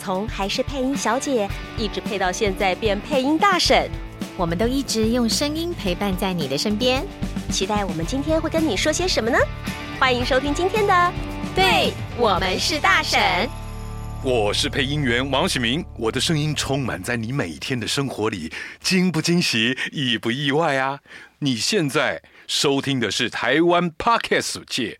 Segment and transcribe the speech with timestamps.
[0.00, 1.46] 从还是配音小姐，
[1.76, 3.88] 一直配到现在变配音大婶，
[4.36, 7.04] 我们都一直用声音陪伴在你的身边。
[7.50, 9.38] 期待我们今天会跟你说些什么呢？
[9.98, 10.94] 欢迎收听今天的
[11.54, 13.20] 《对我们是大婶》。
[14.22, 21.00] 我是配音员王喜明，我的声音充满在你每天的生活里，惊不惊喜，意不意外啊？
[21.40, 24.98] 你现在收听的是台湾 Podcast 界。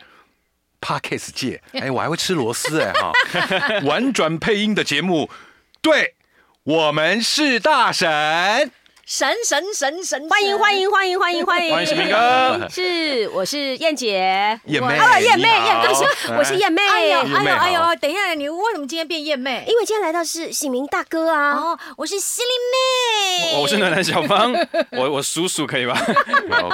[0.80, 3.12] Podcast 界，哎，我还会吃螺丝哎哈！
[3.84, 5.30] 婉转配音的节目，
[5.82, 6.14] 对，
[6.62, 8.70] 我们是大神。
[9.10, 19.64] 神神神神，欢迎欢迎欢迎欢迎欢迎，欢迎喜明哥， 是我是燕姐，燕妹，燕妹燕哥，我是燕妹，哎呦哎呦哎呦，等一下，你为什么今天变燕妹？
[19.66, 24.54] 因为今天来到是喜明大哥啊，哦，我是犀利妹，我是暖暖小芳，
[24.96, 26.00] 我我叔叔可以吧？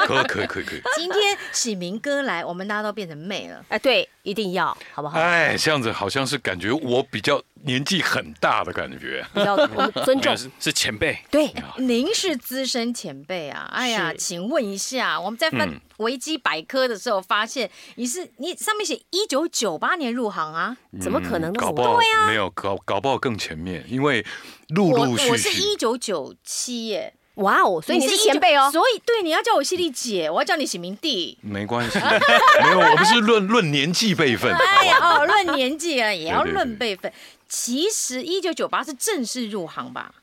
[0.07, 0.77] 可可以可以可。
[0.77, 0.83] 以。
[0.95, 5.19] 今天喜明哥来，我们大家都变成妹了，哎，对，一定要，好不好？
[5.19, 7.43] 哎，这样子好像是感觉我比较。
[7.67, 9.57] 年纪很大的感觉，比较
[10.07, 11.19] 尊重是是前辈。
[11.31, 13.69] 对，您是资深前辈啊！
[13.73, 20.77] 哎呀，请问一下，我们在翻维基百科的时候发现，你是你上面写一九九八年入行啊？
[21.01, 21.61] 怎么可能呢？
[21.61, 24.25] 搞不好没有搞搞不好更前面，因为
[24.69, 25.31] 陆陆续续。
[25.31, 27.15] 我是一九九七耶。
[27.37, 28.71] 哇哦，所以你是前辈哦。
[28.73, 31.37] 所以对，你要叫我犀利姐，我要叫你喜明弟。
[31.43, 31.99] 没关系，
[32.65, 34.51] 没有，我们是论论年纪辈分。
[34.55, 37.13] 哎呀，哦，论年纪啊，也要论辈分。
[37.49, 40.15] 其实一九九八是正式入行吧，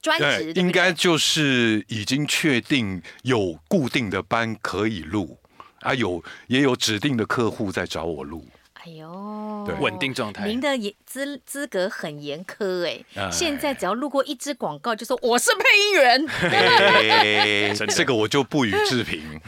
[0.00, 5.38] 专职应该就是已经确定有固定的班可以录
[5.80, 8.46] 啊，有也有指定的客户在找我录。
[8.88, 10.46] 哎呦，对，稳定状态。
[10.46, 10.68] 您的
[11.04, 13.30] 资资格很严苛哎，哎。
[13.30, 16.26] 现在只要录过一支广告，就说我是配音员。
[16.26, 19.38] 哎、 这个我就不予置评。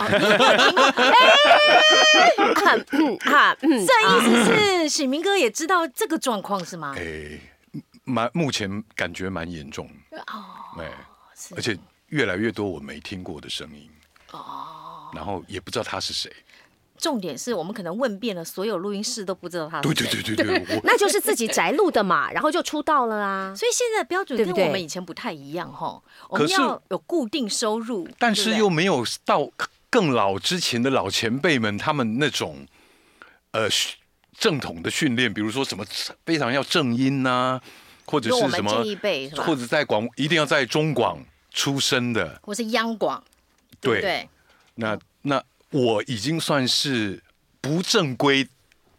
[3.24, 6.94] 哈，这意思是喜明哥也知道这个状况是吗？
[6.98, 7.40] 哎，
[8.04, 9.88] 蛮目前感觉蛮严重。
[10.10, 10.92] 哦，哎，
[11.56, 11.74] 而且
[12.08, 13.88] 越来越多我没听过的声音。
[14.32, 16.30] 哦，然后也不知道他是谁。
[17.00, 19.94] 重点是我们可能问遍了所有录音室都不知道他是谁。
[19.94, 23.54] 对对对对对，那就是自己宅录的嘛，然后就出道了啊。
[23.56, 29.50] 所以现在标准跟我们以前不太一样哈，我们要有固定收入，但是又没有到
[29.88, 32.66] 更老之前的老前辈们他们那种
[33.52, 33.68] 呃
[34.38, 35.84] 正统的训练，比如说什么
[36.26, 37.60] 非常要正音呐，
[38.04, 38.84] 或者是什么，
[39.38, 41.18] 或者在广一定要在中广
[41.50, 43.24] 出生的，或是央广，
[43.80, 44.28] 对对，
[44.74, 45.42] 那那。
[45.70, 47.22] 我已经算是
[47.60, 48.48] 不正规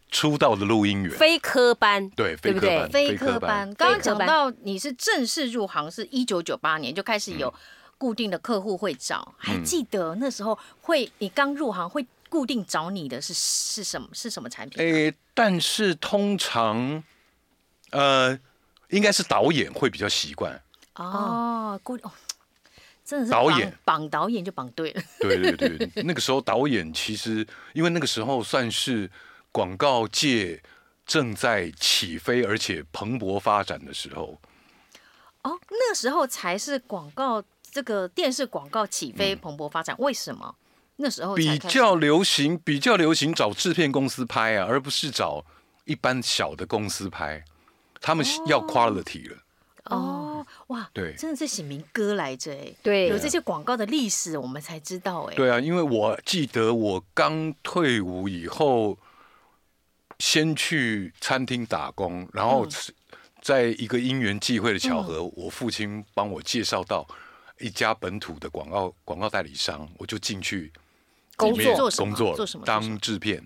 [0.09, 3.73] 出道的录音员，非科班，对，非科班，非科班。
[3.75, 7.53] 刚刚讲到你是正式入行是一九九八年就开始有
[7.97, 14.83] 固定的客户会找，嗯、还记得那时候会你刚入行会固定找你的是是什么是什么产品？
[14.83, 17.03] 诶，但是通常
[17.91, 18.37] 呃
[18.89, 20.61] 应该是导演会比较习惯。
[20.95, 22.09] 哦，固定。
[23.11, 25.01] 真的是导演绑导演就绑对了。
[25.19, 29.11] 对对对，那个时候导演其实，因为那个时候算是
[29.51, 30.63] 广告界
[31.05, 34.39] 正在起飞而且蓬勃发展的时候。
[35.41, 39.93] 哦，那时候才是广告这个电视广告起飞蓬勃发展。
[39.97, 40.55] 嗯、为什么
[40.95, 42.57] 那时候比较流行？
[42.59, 45.45] 比较流行找制片公司拍啊，而不是找
[45.83, 47.43] 一般小的公司拍。
[47.99, 49.35] 他们要 quality 了。
[49.35, 49.39] 哦。
[49.85, 55.35] 哦哇，对，真的是喜明哥来着哎，对，有这些广告的历史，我们才知道哎。
[55.35, 58.97] 对啊，因为我记得我刚退伍以后，
[60.19, 62.67] 先去餐厅打工，然后
[63.41, 67.07] 在一个因缘际会的巧合，嗯、我父亲帮我介绍到
[67.59, 70.71] 一家本土的广告广告代理商，我就进去
[71.35, 72.65] 工作工作做什么？
[72.65, 73.45] 当制片。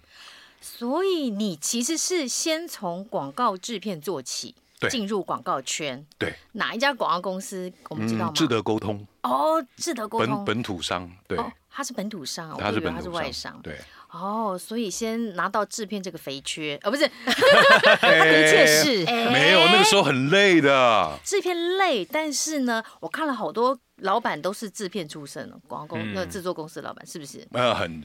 [0.59, 4.55] 所以你其实是先从广告制片做起。
[4.89, 6.33] 进入广告圈，对。
[6.53, 8.31] 哪一家广告公司我们知道吗？
[8.35, 9.05] 智德沟通。
[9.23, 10.35] 哦，智德沟通。
[10.37, 11.37] 本本土商，对，
[11.69, 13.77] 他是本土商，他是他是外商，对，
[14.11, 17.31] 哦，所以先拿到制片这个肥缺，哦，不是，他
[18.07, 19.03] 的确是。
[19.31, 27.45] 没有那个时候很累的，制片累，但是呢，我看了好多老板都是制片出身的广告公那制作公司老板是不是？
[27.51, 28.03] 呃，很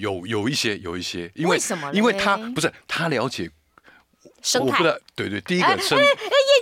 [0.00, 1.92] 有有一些有一些，因为什么？
[1.92, 3.50] 因为他不是他了解。
[4.42, 4.82] 生态，
[5.14, 6.14] 对对，第一个生，哎，燕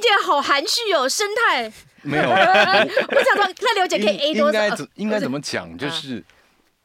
[0.02, 1.72] 姐好含蓄哦，生态。
[2.02, 4.64] 没有， 我想说，那刘姐可以 A 多少？
[4.64, 5.76] 应该怎 应该怎么讲？
[5.76, 6.22] 就是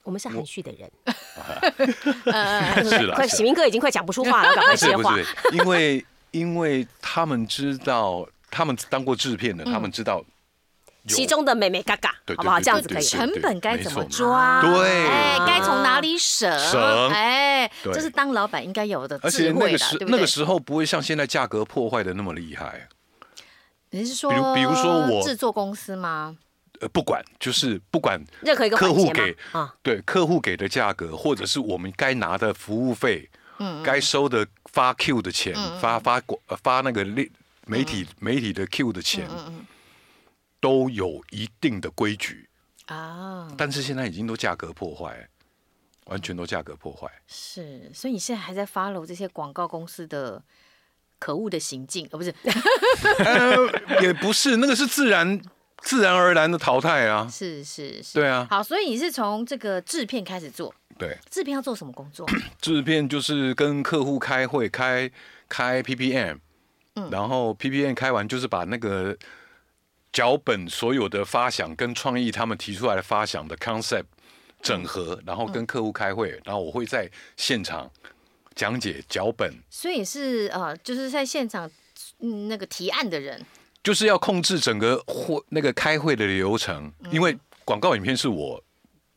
[0.04, 0.92] 我们是含蓄的人。
[2.84, 5.16] 是了，快，喜明哥已经快讲不出话了，赶快接话。
[5.52, 10.24] 因为因为他们知道，他们当过制片的，他们知道
[11.08, 12.60] 其中的美眉嘎嘎，好不好？
[12.60, 13.04] 这样子可以。
[13.04, 14.62] 成本该怎么抓？
[14.62, 16.50] 对，哎，该从哪里省？
[16.60, 20.12] 省，哎，这是当老板应该有的智慧的，对不对？
[20.12, 22.88] 那个时候不会像现在价格破坏的那么厉害。
[23.90, 26.38] 你是说，比如比如说我制作公司吗？
[26.80, 33.30] 呃，不管，就是不管任何一个客户给啊，对客户给的价格，或者是我们该拿的服务费，
[33.60, 37.06] 嗯，该收的发 Q 的钱，发发广发那个
[37.68, 39.30] 媒体媒体的 Q 的钱，
[40.64, 42.48] 都有一定的规矩
[42.88, 43.52] 啊。
[43.58, 45.28] 但是现在已经都价格破坏，
[46.06, 47.08] 完全都价格破坏。
[47.28, 50.42] 是，所以你现在还在 follow 这些广告公司的？
[51.20, 52.36] 可恶的行径，哦，不是，
[53.24, 55.42] 呃，也不是，那个是自然
[55.78, 57.26] 自然而然的淘汰啊。
[57.32, 58.46] 是是是，对啊。
[58.50, 62.28] 好，所以你是从这个制片开始做，对，制片要做什么工作？
[62.60, 65.10] 制片就是跟客户开会，开
[65.48, 66.40] 开 PPM，
[66.96, 69.18] 嗯，然后 PPM 开完就是把那个
[70.14, 74.06] 脚本所有的发想跟创意，他们提出来的发想的 concept
[74.62, 77.92] 整合，然后跟客户开会，然后我会在现场。
[78.56, 81.68] 讲解脚本，所以是呃，就是在现场，
[82.20, 83.44] 嗯，那个提案的人，
[83.82, 88.64] 就是要控制整个会那个开会的流程，嗯、因为广告影片是我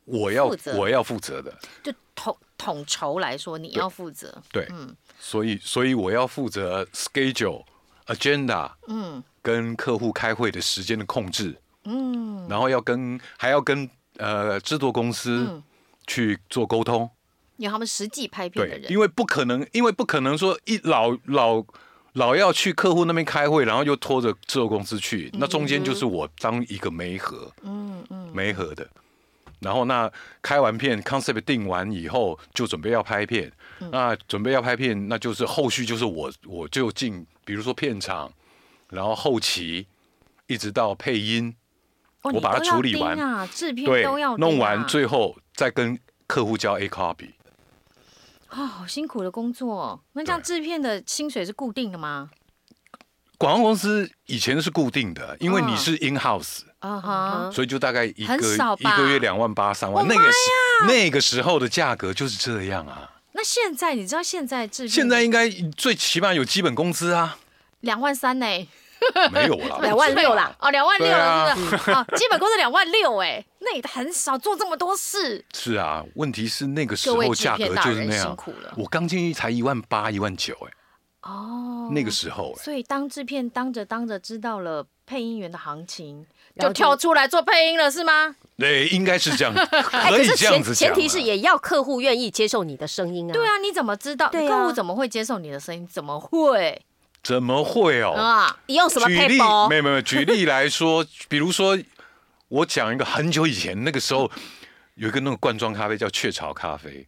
[0.07, 0.75] 我要责。
[0.79, 4.75] 我要负责的，就统统筹来说，你要负责，对，对。
[4.75, 7.63] 嗯，所以所以我要负责 schedule
[8.07, 13.89] agenda，嗯，跟客户开会的时间的控制，嗯，然后要跟还要跟
[14.19, 15.63] 呃制作公司
[16.07, 17.09] 去做沟通。
[17.57, 21.65] 有他们实际拍片的人，因为不可能，因为不可能说一老老
[22.13, 28.87] 老要去客户那边开会，然后又拖着制作公司去，那中间就是我当一个媒合，嗯嗯，媒合的。
[29.59, 30.11] 然后那
[30.43, 33.51] 开完片，concept 定完以后，就准备要拍片。
[33.91, 38.33] 那准备要拍片，那就是后续就是我我就进，比如说片场，
[38.91, 39.87] 然后后期
[40.49, 41.55] 一直到配音，
[42.25, 45.97] 我把它处理完啊，制片都要弄完，最后再跟
[46.27, 47.31] 客户交 A copy。
[48.49, 50.03] 啊、哦，好辛苦的工作。
[50.15, 52.31] 那这样制片的薪水是固定的吗？
[53.39, 58.37] 广告公司以前是固定的，因为你是 in house，啊哈，所以就大概一个
[58.79, 60.05] 一个月两万八三万。
[60.09, 60.39] 那个时
[60.89, 63.13] 那个时候的价格就是这样啊。
[63.37, 67.39] 那现在你知道现在制片现在应该最起码有基本工资啊，
[67.81, 68.47] 两万三呢。
[69.31, 71.91] 没有啦， 两万六啦，哦，两万六是不是？
[71.91, 75.45] 啊，基本工资两万六，哎，那也很少做这么多事。
[75.53, 78.37] 是啊，问题是那个时候价格就是那样。
[78.75, 81.31] 我刚进去才一万八、一万九，哎。
[81.31, 81.91] 哦。
[81.93, 86.27] 那个时候，所以当制片当着当着知道了配音员的行情，
[86.59, 88.35] 就跳出来做配音了，是吗？
[88.59, 89.55] 对，应该是这样，
[90.11, 90.89] 可以这样子讲。
[90.89, 93.33] 前提是也要客户愿意接受你的声音啊。
[93.33, 94.29] 对啊，你怎么知道？
[94.31, 95.87] 客户怎么会接受你的声音？
[95.87, 96.83] 怎么会？
[97.23, 98.13] 怎么会哦？
[98.13, 99.39] 啊，你用什么举例？
[99.69, 101.79] 没有没有，举例来说，比如说
[102.49, 104.31] 我讲一个很久以前那个时候
[104.95, 107.07] 有一个那个罐装咖啡叫雀巢咖啡，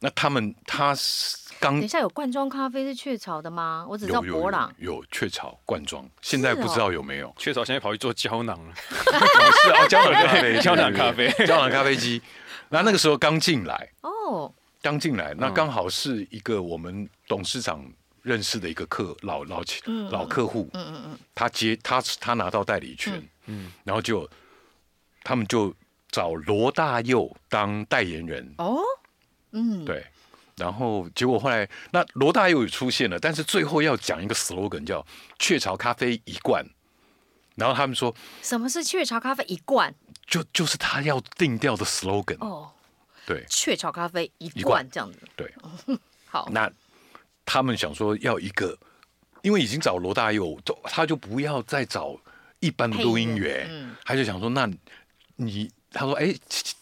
[0.00, 3.86] 那他们他是刚等一下有罐装咖啡是雀巢的吗？
[3.88, 8.74] 我只知道博朗有雀巢罐装，现在不知道有没有雀巢现在跑去做胶囊了，
[9.62, 12.20] 是啊，胶囊咖啡，胶囊咖啡，胶囊咖啡机。
[12.68, 17.84] 那那个时候刚进来哦，刚进来，那刚好是一个我们董事长。
[18.22, 19.62] 认识的一个客老老
[20.10, 24.28] 老客户，嗯嗯嗯，他接他他拿到代理权，嗯，然后就
[25.22, 25.72] 他们就
[26.10, 28.80] 找罗大佑当代言人，哦，
[29.52, 30.04] 嗯，对，
[30.56, 35.06] 然后结果后来那罗大佑也出现了，但是最后要讲一个 slogan 叫
[35.38, 36.64] 雀巢咖啡一罐，
[37.54, 39.94] 然后他们说什么是雀巢咖啡一罐？
[40.26, 42.72] 就就是他要定调的 slogan 哦，
[43.26, 45.52] 对，雀巢咖啡一罐这样子，对，
[46.26, 46.70] 好，那。
[47.48, 48.76] 他们想说要一个，
[49.40, 52.18] 因为已经找罗大佑，他就不要再找
[52.58, 54.68] 一般的录音员，嗯、他就想说，那
[55.36, 56.34] 你他说，哎，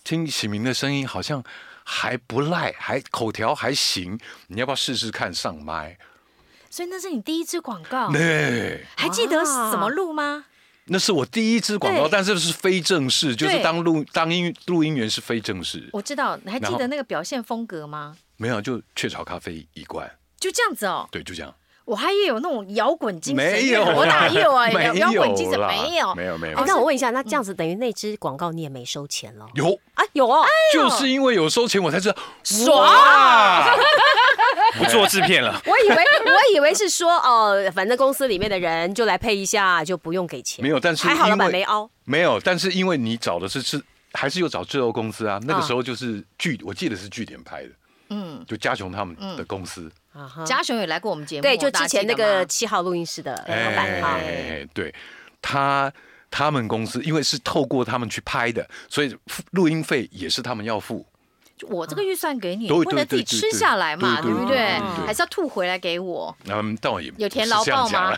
[0.05, 1.45] 听启明的声音好像
[1.85, 5.97] 还不赖，还口条还行，你要不要试试看上麦？
[6.69, 10.47] 所以那是你第一支广告，对，还记得怎么录吗？
[10.87, 15.89] 那是我第一支广告，但是是非正式，就是当录当音录音员是非正式。
[15.93, 18.17] 我知道，你还记得那个表现风格吗？
[18.37, 20.11] 没有，就雀巢咖啡一罐。
[20.39, 21.55] 就这样子哦，对，就这样。
[21.85, 24.69] 我还以为有那种摇滚精神，没有我哪有啊？
[24.73, 29.47] 没有摇滚精神啦没有，没有没有哎，那我问一下，那这样子等于那支广告你也没收钱了？
[29.55, 32.89] 有，啊，有哦，就是因为有收钱，我才知道爽
[34.79, 35.61] 不做制片了。
[35.67, 40.63] 我以为我以为是说哦，反正公司里面的人就来配一下，就不用给钱。
[40.63, 41.89] 没有，但是还好老板没凹。
[42.05, 43.81] 没有，但是因为你找的是是
[44.13, 47.69] 还是有找制作公司啊，那个时候就是据我记得是据点拍的，
[48.09, 49.91] 嗯，就嘉雄他们的公司，
[50.45, 54.03] 嘉雄也来过我们节目，对，就之前那个七号录音室的老板。
[54.03, 54.19] 哈。
[54.19, 54.95] 哎，对，
[55.41, 55.93] 他
[56.31, 61.07] 他们公司因为是透过他们去拍的，所以付录音费也是他们要付。
[61.69, 64.57] 我这个预算给你，对不能自己吃下来嘛，对对对不对？
[64.57, 65.07] 对对对？
[65.07, 68.13] 还是要吐回来给我，嗯，倒也有填劳报吗？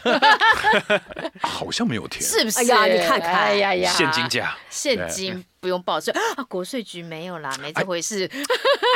[1.43, 2.61] 好像没有填，是不是？
[2.61, 3.35] 哎呀你看看。
[3.35, 8.31] 哎呀呀，现金价，现金不用报税 啊，国税局没有啦，没这回事。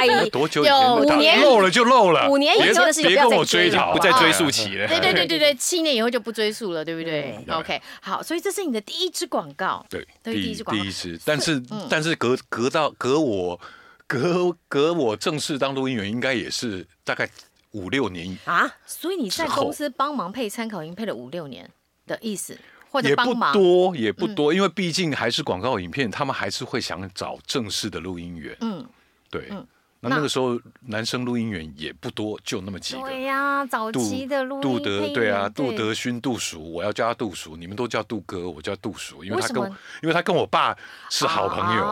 [0.00, 4.86] 哎，多久以前有五年漏了就漏了，五年以前的事情别别跟我不要再追讨啊，不再追溯期了。
[4.86, 7.42] 对对对对对，七年以后就不追溯了，对不对？
[7.44, 10.80] 对？OK，好，所以这是你的第一支广告，对，对第一第一支广告。
[10.80, 13.60] 第一支，但是但是隔隔到隔我
[14.06, 17.28] 隔隔我正式当录音员，应该也是大概
[17.72, 21.68] 五六年，啊，所以你在公司帮忙配参考音配了五六年
[22.06, 22.56] 的意思，
[22.90, 28.84] 或者也不，多也不多，因为毕竟还是广告影片，他们还是会想找正式的录音员，嗯，
[29.30, 29.66] 对嗯。
[30.02, 33.02] 那那个时候男生录音员也不多，就那么几个。
[33.02, 39.62] 对呀，早杜期的录音杜德对啊，杜德勋、杜叔，我要叫他杜叔，你们都叫杜哥，我叫杜叔，因为他跟
[40.02, 40.74] 因为他跟我爸
[41.10, 41.84] 是好朋友，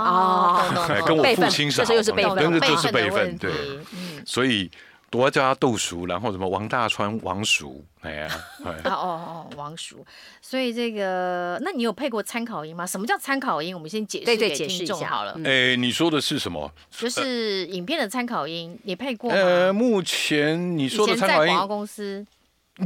[1.05, 3.53] 跟我父亲是好朋友，辈分那个就是辈分，对，
[3.93, 4.71] 嗯，所以
[5.13, 8.29] 我要叫他杜叔，然后什么王大川、王叔，哎呀，
[8.65, 10.05] 哎哦哦哦，王叔，
[10.43, 12.87] 所以这个，那你有配过参考音吗？
[12.87, 13.75] 什么叫参考音？
[13.75, 15.33] 我们先解释对对给听解释一下众好了。
[15.37, 16.71] 嗯哎，你说的是什么？
[16.91, 22.27] 就是影片的参考音，你配过呃，目前你以说的参考音公司，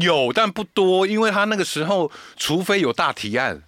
[0.01, 3.63] 有，但不多，因为他那个时候，除非有大提案，嗯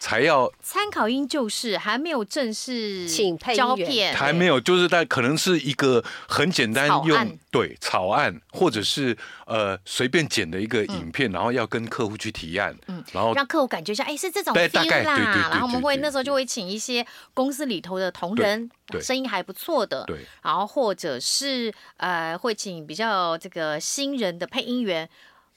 [0.00, 3.66] 才要参考音就是还没有正式请配音员。
[3.68, 13.04] 胶片，还没有，就是在可能是一个很简单用草对草案，或者是呃随便剪的一个影片，然后要跟客户去提案，嗯。
[13.12, 15.16] 然后让客户感觉一下，哎，是这种对大 feel 概啦。
[15.16, 20.20] 对然后我们会那时候就会请一些公司里头的同仁对，声音还不错的，对。
[20.42, 25.06] 然后或者是呃会请比较这个新人的配音员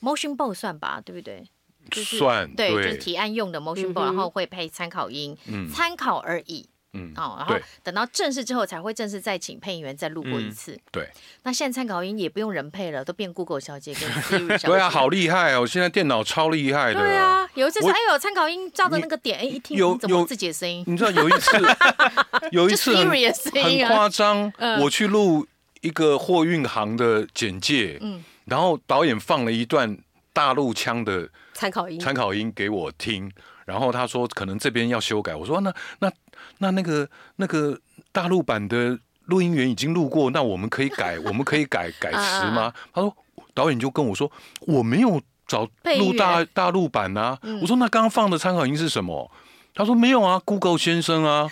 [0.02, 1.48] ，motion bow 算吧，对不对？
[1.92, 6.68] 就是算对，就是提案用的 motion 嗯 bow，、哼然后会配参考音，嗯参考而已。
[6.96, 10.80] 嗯哦，然后等到正式之后才会正式再请配音员再录过一次。
[10.92, 11.10] 对
[11.42, 14.68] 那现在参考音也不用人配了，都变 Google 小姐跟 Siri 小姐。
[14.68, 15.66] 对啊，好厉害哦！
[15.66, 17.00] 现在电脑超厉害的。
[17.00, 20.84] 对啊，有一次哎呦，参考音照着那个点，哎一听怎么有自己的声音？
[20.86, 21.58] 你知道有一次，
[22.52, 25.48] 有一次就很 Siri 的声音啊夸张，嗯我去录
[25.82, 29.98] 一个货运行的简介，嗯然后导演放了一段
[30.32, 32.00] 大陆腔的参考音。
[32.00, 33.32] 参考音给我听，
[33.66, 36.12] 然后他说可能这边要修改，我说那那
[36.60, 37.08] 那那个
[37.38, 37.78] 那个
[38.12, 42.74] 大陆版的录音员已经录过，那我们可以改， 我们可以改改词吗？
[42.94, 43.16] 他说
[43.54, 44.32] 导演就跟我说
[44.62, 45.68] 我没有找
[46.00, 49.30] 录大大陆版啊，我说那刚刚放的参考音是什么？
[49.76, 51.50] 他说没有啊，Google 先生啊，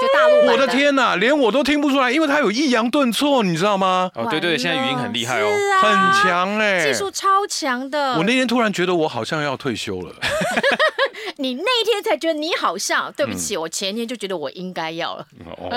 [0.00, 4.10] 就大陆版我的天哪，连我都听不出来，因为他有抑扬顿挫，你知道吗？
[4.14, 5.48] 哦，对对，现在语音很厉害哦。
[5.48, 8.14] 啊，很强哎、技术超强的。
[8.16, 10.14] 我那天突然觉得我好像要退休了。
[11.38, 15.26] 你那一天才觉得你好笑，对不嗯起，我前一天就觉得我应该要了。
[15.44, 15.70] 哦，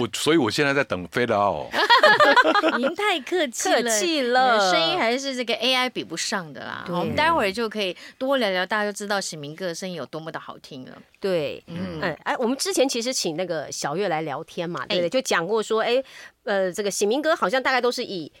[0.00, 1.72] 我所以我现在在等 fade out。
[2.78, 6.84] 您太客气了，客气了声音还是这个 AI 比不上的啦。
[6.88, 10.96] 我们待会儿就可以多聊聊，大家就知道喜明哥的声音有多么的好听了。
[11.20, 15.08] 对，嗯嗯，哎，我们之前其实请那个小月来聊天嘛，对不？
[15.08, 16.02] 就讲过说，哎，
[16.44, 18.32] 呃，这个喜明哥好像大概都是以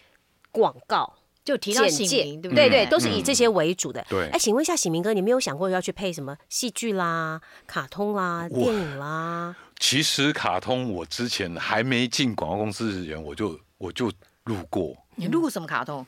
[0.50, 1.14] 广告、
[1.46, 2.84] 就提到简介，喜明，对不对对？
[2.86, 4.04] 都是以这些为主的。
[4.10, 9.54] 对哎，请问一下喜明哥，你没有想过要去配什么戏剧啦、卡通啦、哇电影啦？
[9.78, 14.10] 其实卡通我之前还没进广告公司之前，我就我就
[14.44, 16.04] 录过，你录过什么卡通？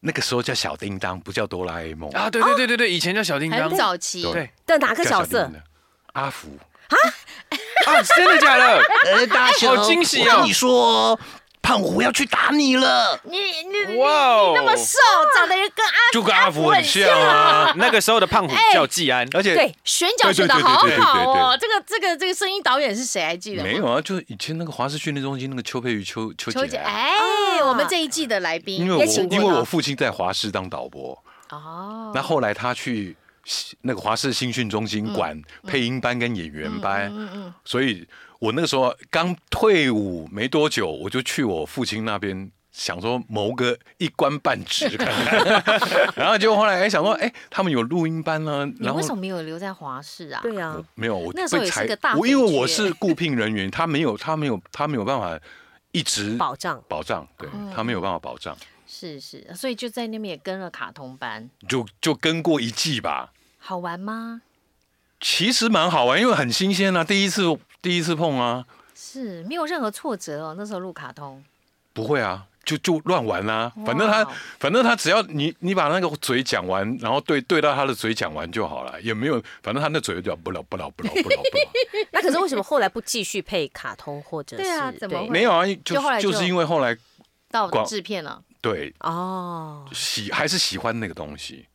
[0.00, 2.10] 那个时候叫小叮当，不叫哆啦 A 梦。
[2.10, 3.78] 啊，对对对对对，以前叫小叮当很。
[3.78, 4.22] 早期。
[4.22, 5.48] 对对的哪个角色
[6.14, 6.48] 阿福。
[6.88, 6.96] 啊，
[7.86, 8.82] 啊真的假的？
[9.06, 11.20] 呃，大家，好惊喜哦我跟你说，
[11.70, 13.16] 胖虎要去打你了。
[13.22, 14.98] 你你你哇哦那么瘦，
[15.36, 21.58] 长得跟阿就跟阿福很像啊，那个时候的胖虎叫季安，而且对，选角选的好好哦。
[21.60, 23.22] 这个这个这个声音导演是谁？
[23.22, 23.62] 还记得？
[23.62, 31.16] 没有啊，就是以前那个华视训练中心那个邱佩瑜邱邱邱姐，姐啊，哎，我们这一季的来宾，因为我因为我父亲在华视当导播，
[31.50, 33.16] 哦，那后来他去
[33.82, 38.06] 那个华视新训中心管配音班跟演员班，嗯所以
[38.38, 50.40] 我那个时候刚退伍没多久，我就去我父亲那边想说谋个一官半职看看， 然后结果后来哎想说哎他们有录音班呢，然后你为什么没有留在华视啊？
[50.42, 55.38] 对啊，没有我那时候也是个大我因为我是雇聘人员，他没有他没有他没有办法
[55.92, 56.82] 一直保障。
[56.88, 63.32] 保障，对他没有办法保障，是是，所以就在那边也跟了卡通班，就就跟过一季吧。
[63.60, 64.42] 好玩吗？
[65.20, 67.42] 其实蛮好玩，因为很新鲜啊，第一次
[67.82, 68.64] 第一次碰啊，
[68.94, 70.54] 是没有任何挫折哦。
[70.58, 71.44] 那时候录卡通，
[71.92, 74.26] 不会啊，就就乱玩啊，反正他
[74.58, 81.70] 反正他只要你你把那个嘴讲完，然后对对到他的嘴讲完就好了，也没有，反正他那嘴就不了不了不了不了不了，
[82.12, 84.62] 那可是为什么后来不继续配卡通或者是？
[84.62, 85.28] 对啊怎么会？
[85.28, 86.96] 没有啊，就就后来就就是因为后来
[87.50, 88.94] 到广制片了，对。
[89.00, 91.66] 哦，喜还是喜欢那个东西，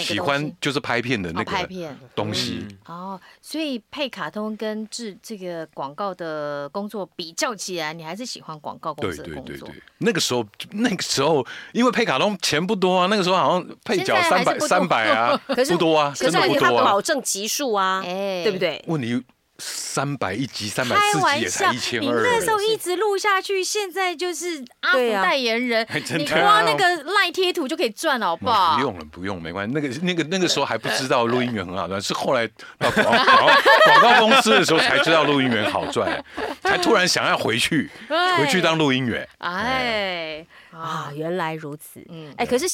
[0.00, 2.66] 喜欢就是拍片的那个拍片东西。
[2.86, 17.02] 哦，所以配卡通跟制这个广告的工作比较起来，你还是喜欢广告公对司的工作对对对。，那个时候那个时候，因为配卡通钱不多啊，那个时候好像配角三百三百啊， 可是不多啊，可真的不是他多啊保。
[17.02, 18.58] 证集数啊，哎对不？
[18.58, 18.80] 对？
[18.86, 19.22] 问题
[19.64, 22.08] 三百一集、三百四集，也才一千你。
[22.08, 28.76] 那时候一直录下去，现在就是阿福代言人，真的你光那个赖贴图就可以赚了，好不好？
[28.76, 29.72] 不用了，不用，没关系。
[29.72, 32.46] 那个、那个、那个时候还不知道录音员很好赚，是后来
[32.78, 33.46] 到广告、
[33.84, 36.24] 广告、公司的时候才知道录音员好赚，
[36.62, 37.88] 才突然想要回去，
[38.36, 39.28] 回去当录音员。
[39.38, 42.04] 哎啊啊，，原来如此。
[42.08, 42.66] 嗯哎，可是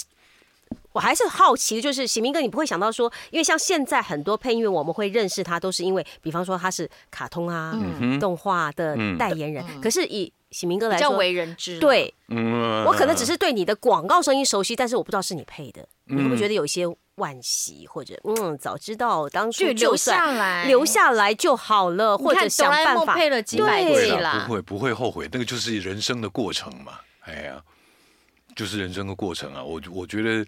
[0.99, 7.73] 我还是好奇，就是喜明哥，你不会想到说，因为像现在很多配音员，我们会认识他，都是因为，比方说他是卡通啊、
[8.19, 9.65] 动画的代言人。
[9.81, 16.85] 可是以喜明哥比较来说，为人知。，对嗯，我可能只是对你的广告声音熟悉，但是我不知道是你配的，你会不会觉得有一些
[17.19, 26.95] 惋惜，或者嗯，早知道当初就留下来，留下来就好了，或者想办法配了几百不会季啦，不会不会后悔，那个就是人生的过程嘛。
[27.21, 27.63] 哎呀，
[28.57, 29.63] 就是人生的过程啊。
[29.63, 30.45] 我我觉得，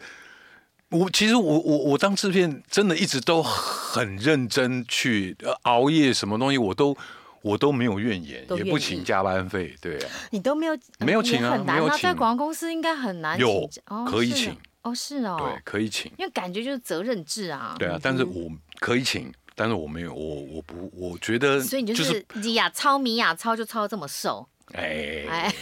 [0.91, 6.97] 我其实我我我当制片真的一直都很认真去呃熬夜，什么东西我都
[7.43, 9.75] 我都没有怨言，也不请加班费。
[9.81, 16.11] 对啊，你都没有没有请啊很难啊，没有请在广告公司应该很难有哦可以请哦，是哦，对，可以请。
[16.19, 25.55] 因为感觉就是责任制啊，对啊，但是我可以请，但是我没有，我我不，我觉得所以你就是米亚超米亚超就超这么瘦，哎，哎，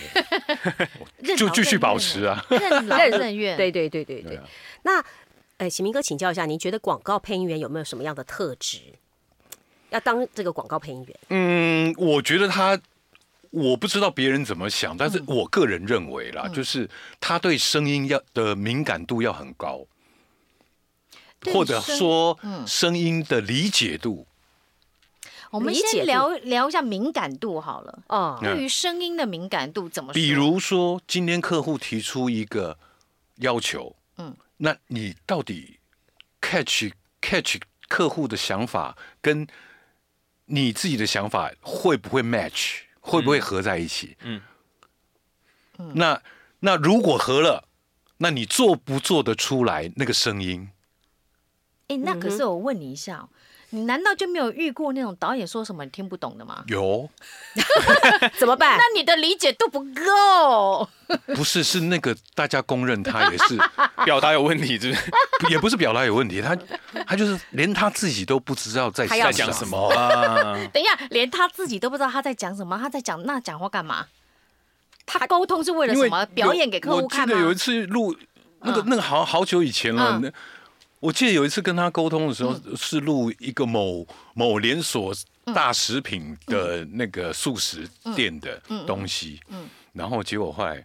[1.36, 2.44] 就继续保持啊。
[2.50, 4.44] 任劳任怨，对对对对对对啊。
[4.82, 5.04] 那，
[5.56, 8.78] 呃，喜明哥，请教一下，您觉得广告配音员有没有什么样的特质？
[9.90, 12.78] 要当这个广告配音员，嗯，我觉得他，
[13.50, 19.86] 我不知道别人怎么想，但是我个人认为啦，就是他对声音要的敏感度要很高，
[21.52, 24.26] 或者说声音的理解度。
[25.50, 28.02] 我们先聊聊一下敏感度好了。
[28.08, 30.14] 哦，嗯对于声音的敏感度怎么说？
[30.14, 32.78] 比如说，今天客户提出一个
[33.36, 35.78] 要求，嗯，那你到底
[36.40, 37.56] catch catch
[37.88, 39.46] 客户的想法跟
[40.46, 44.16] 你自己的想法会不会 match，会不会合在一起？
[44.22, 44.42] 嗯
[45.78, 46.22] 嗯，那
[46.60, 47.68] 那如果合了，
[48.18, 50.70] 那你做不做得出来那个声音？
[51.88, 53.28] 哎，那可是我问你一下哦，
[53.70, 56.64] 你难道就没有遇过那种导演说什么你听不懂的吗？
[56.68, 57.08] 有，
[58.38, 58.82] 怎么办那？
[58.98, 60.88] 你的理解度不够。
[61.34, 63.58] 不是是那个大家公认他也是，
[64.04, 65.12] 表达有问题，是不是？
[65.52, 66.56] 也不是表达有问题，他
[67.06, 69.88] 他就是连他自己都不知道在在讲什什么。
[69.90, 70.54] 啊？
[70.72, 74.06] 等一下，连他自己都不知道他在讲什么，他在讲那讲话干嘛？
[75.06, 76.24] 他沟通是为了什么？
[76.34, 77.34] 表演给客户看吗？
[77.34, 78.14] 我记得有一次录
[78.60, 80.18] 那个嗯那个好好久以前了。
[80.18, 80.32] 嗯那
[81.00, 85.14] 我记得有一次跟他沟通的时候，是录一个某某连锁
[85.54, 89.40] 大食品的那个素食店的东西。
[89.92, 90.84] 然后结果后来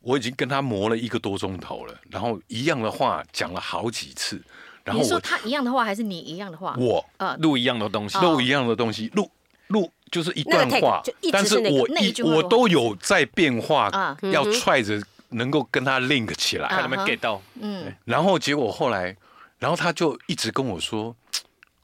[0.00, 4.40] 我已经跟他磨了一个多钟头了，然后一样的话讲了好几次，
[4.84, 6.74] 然后我你说他一样的话，还是你一样的话？
[6.78, 8.22] 我呃，录一样的东西，哦。
[8.22, 9.30] 录一样的东西，录
[9.68, 16.68] 录就是一那个段 take 话就一直，但是是那个我那一句话我都有在变化啊，要踹着能够跟他 link 起来。
[16.68, 17.40] 看能不能 get 到。
[17.60, 19.16] 嗯，然后结果后来，
[19.60, 21.14] 然后他就一直跟我说，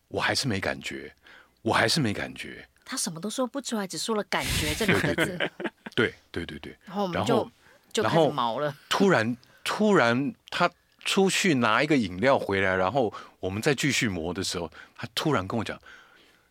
[0.09, 1.15] 我还是没感觉，
[1.63, 2.67] 我还是没感觉。
[2.85, 5.51] 他什么都说不出来，只说了“感觉”这两个字，
[5.95, 7.51] 对对对对，然后我们就然后
[7.93, 8.75] 就开始毛了。
[8.89, 10.71] 突然突然他
[11.05, 15.79] 出去拿一个饮料回来，然后我们再继续磨的时候，他突然跟我讲：“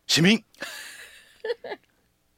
[0.06, 0.44] 启明，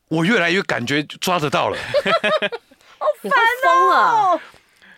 [0.07, 1.77] 我越来越感觉抓得到了。
[3.21, 4.39] 你快疯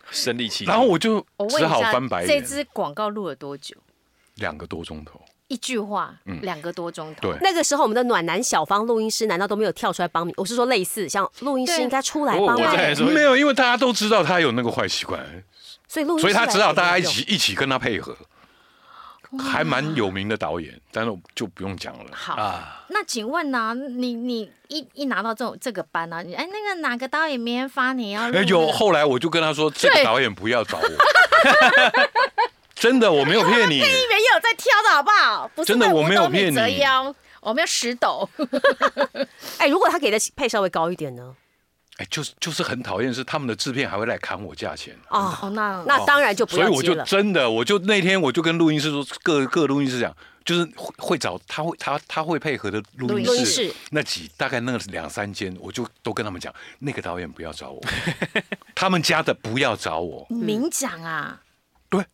[0.10, 0.14] 了！
[0.14, 1.26] 生力”气，然后我就
[1.58, 2.28] 只好翻白，眼。
[2.28, 3.76] 这支广告录了多久？
[4.36, 7.30] 两个多钟头，一句话，两个多钟头。
[7.30, 10.34] 对，那个时候我们的暖男小方录音师难道都没有跳出来帮你？
[10.38, 12.62] 我是说类似像录音师应该出来帮你。
[13.14, 15.22] 没有，因为大家都知道他有那个坏习惯，
[15.88, 18.16] 所以录音师所以他只好大家一起一起跟他配合，
[19.38, 22.06] 还蛮有名的导演，但是就不用讲了。
[22.12, 23.76] 好啊，那请问呢？
[23.76, 26.18] 你你一一拿到这种这个班呢？
[26.18, 28.32] 哎，那个哪个导演明天发你要？
[28.32, 30.90] 哎有，后来我就跟他说，这个导演不要找我。
[32.74, 33.82] 真的，我没有骗你。
[33.82, 35.48] 配音员也有在挑的好不好？
[35.54, 36.58] 不是真的，我没有骗你。
[37.42, 38.30] 我们要十斗。
[39.58, 41.36] 哎，如果他给的配稍微高一点呢？
[42.00, 44.98] 哎，就是就是很讨厌，是他们的制片还会来砍我价钱。
[45.10, 46.72] 哦，那那当然就不要接了。
[46.72, 57.82] 所以我就真的，我就那天我就跟录音师说，各各录音师讲，就是会会找他会他他会配合的录音室，那几大概那个两三间，我就都跟他们讲，那个导演不要找我，
[58.74, 60.26] 他们家的不要找我。
[60.30, 61.42] 明讲啊。
[61.90, 62.06] 对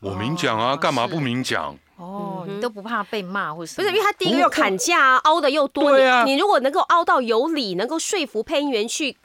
[0.00, 1.76] 我明讲啊，干嘛不明讲？
[1.96, 3.76] 哦，你都不怕被骂或是？
[3.76, 5.90] 不是，因为他第一个又砍价，凹的又多。
[5.92, 9.16] 对啊，你如果能够凹到有理，能够说服配音员去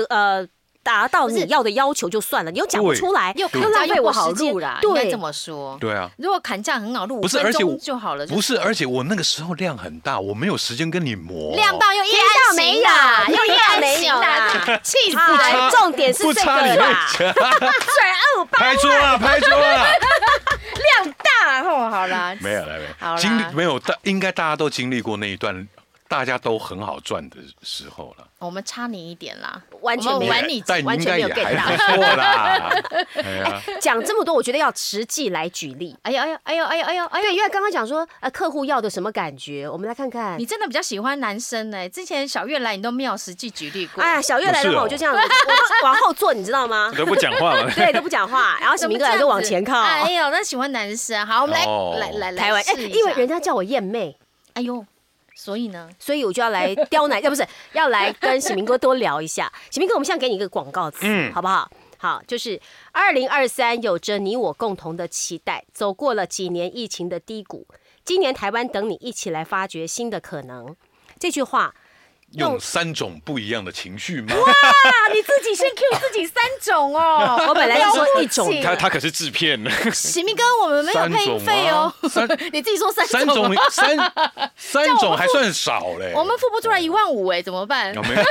[0.00, 0.46] 得呃
[0.82, 4.78] 达到你要的要求就算了，你又讲不出来，又又浪费我时间啦。
[4.82, 5.76] 应该这么说。
[5.80, 8.24] 对啊，如果砍价很好录，不是，而且就好了。
[8.28, 11.56] 不是，而且我那个时候量很大，我没有时间跟你磨。
[11.56, 12.20] 量大又一样
[12.54, 15.70] 没有，又一样没有啦， 气死了。
[15.72, 17.08] 重点是这个 啦。
[18.52, 19.86] 拍桌了，拍桌了。
[20.76, 25.66] 量大哦，好啦，没有了，没有，经历没有大，应该大家都经历过那一段，
[26.08, 28.26] 大家都很好赚的时候了。
[28.38, 31.62] 我们差你一点啦，完全没玩你，完全没有 get 到。
[33.80, 35.96] 讲这么多，我觉得要实际来举例。
[36.02, 39.68] 哎呦哎呦哎呦哎呦哎呦哎呦，因为刚刚讲说，呃，客户要的什么感觉？
[39.68, 40.38] 我们来看看。
[40.38, 41.88] 你真的比较喜欢男生呢？
[41.88, 44.02] 之前小月来你都没有实际举例过。
[44.02, 45.20] 哎呀，小月来的话，我就这样子，
[45.82, 46.92] 我往后坐，你知道吗？
[46.96, 47.70] 都不讲话了。
[47.72, 48.58] 对，都不讲话。
[48.60, 49.80] 然后喜明哥来就往前靠。
[49.80, 51.26] 哎呦，那喜欢男生。
[51.26, 51.64] 好，我们来
[51.98, 52.62] 来来来，台湾。
[52.62, 54.16] 哎，因为人家叫我燕妹。
[54.54, 54.84] 哎呦。
[55.36, 59.52] 所以呢，所以我就要来 刁难，要不是要来跟喜明哥多聊一下。
[59.70, 61.70] 喜明哥，我们现在给你一个广告词，嗯，好不好？
[61.98, 62.60] 好，就是
[62.92, 67.66] 二零二三有着你我共同的期待，走过了几年疫情的低谷，
[68.04, 70.74] 今年台湾等你一起来发掘新的可能。
[71.20, 71.74] 这句话。
[72.36, 74.34] 用三种不一样的情绪吗？
[74.34, 74.44] 哇，
[75.14, 77.36] 你自己先 Q 自己三种哦。
[77.48, 79.70] 我本来要说一种，他他可是制片呢。
[79.92, 81.92] 喜明哥，我们没有配音费哦。
[82.08, 83.06] 三， 你自己说三。
[83.06, 84.12] 三种，三
[84.56, 86.12] 三种还算少嘞。
[86.14, 87.94] 我们付不出来一万五哎，怎么办？
[87.94, 88.22] 有没有？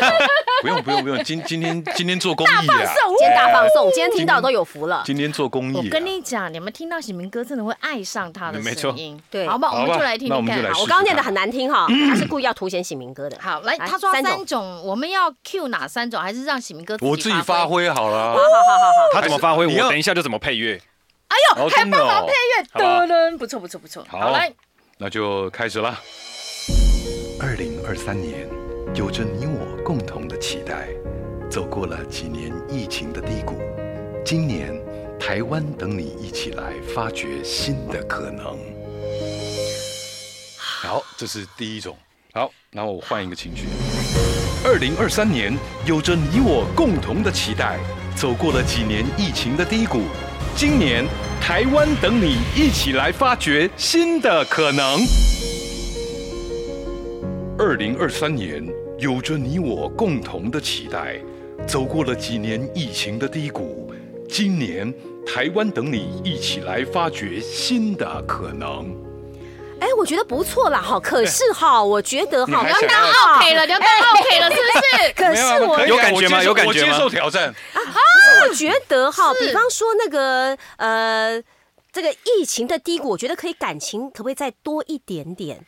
[0.61, 2.55] 不用不用不用，今今天今天做公益啊。
[2.55, 5.01] 大放送，今天大放送，今天听到都有福了。
[5.05, 5.77] 今天做公益。
[5.77, 9.19] 我跟你讲，你们听到喜明哥真的会爱上他的声音。
[9.31, 10.63] 对，好吧，我们就来听听看。
[10.79, 13.37] 我刚刚念的很难听哈，他是故意要凸显喜明哥的。
[13.41, 13.77] 好，来。
[13.77, 16.21] 他说三种，我们要 Q 哪三种？
[16.21, 18.33] 还是让喜明哥我自己发挥好了。
[18.33, 19.65] 好好好好好，他怎么发挥？
[19.65, 20.79] 我等一下就怎么配乐。
[21.27, 24.05] 哎呦，还帮忙配乐，噔，不错不错不错。
[24.07, 24.53] 好，来，
[24.97, 25.99] 那就开始了。
[27.39, 28.47] 二零二三年，
[28.93, 30.87] 有着你我共同的期待，
[31.49, 33.59] 走过了几年疫情的低谷，
[34.25, 34.73] 今年
[35.19, 38.57] 台湾等你一起来发掘新的可能。
[40.57, 41.97] 好，这是第一种。
[42.35, 43.63] 好，那我换一个情绪。
[44.65, 47.79] 二零二三年，有着你我共同的期待，
[48.13, 50.01] 走过了几年疫情的低谷，
[50.53, 51.05] 今年
[51.39, 54.99] 台湾等你一起来发掘新的可能。
[57.57, 58.61] 二零二三年，
[58.99, 61.17] 有着你我共同的期待，
[61.65, 63.93] 走过了几年疫情的低谷，
[64.27, 64.93] 今年
[65.25, 69.04] 台湾等你一起来发掘新的可能。
[69.79, 75.13] 哎，我觉得不错啦，哈，可是哈，我觉得哈，你要当 OK 了，你要当 OK 了，是不是？
[75.15, 76.43] 可是我有感觉吗？
[76.43, 76.87] 有感觉吗？
[76.89, 77.49] 我接受挑战。
[77.49, 77.91] 啊，可
[78.43, 81.41] 是我觉得哈，比方说那个呃，
[81.91, 85.63] 这个疫情的低谷，我觉得可以感情可不可以再多一点点？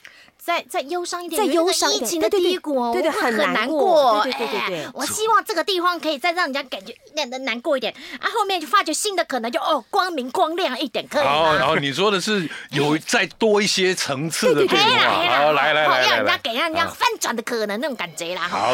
[0.47, 2.07] 再再忧伤一点，再忧伤一点。
[2.07, 4.21] 疫情的低谷，对对，很难过。
[4.23, 11.29] 对对对对，我希望这个地方可以再让人家感觉那的难过一点啊，后面就发觉新的可能就哦，光明光亮一点，可以吗？
[11.29, 15.43] 好，然后你说的是有再多一些层次的 变化。
[15.43, 18.47] 好，来来来，让人家给让人家翻转的可能那种感觉啦。
[18.47, 18.71] 好，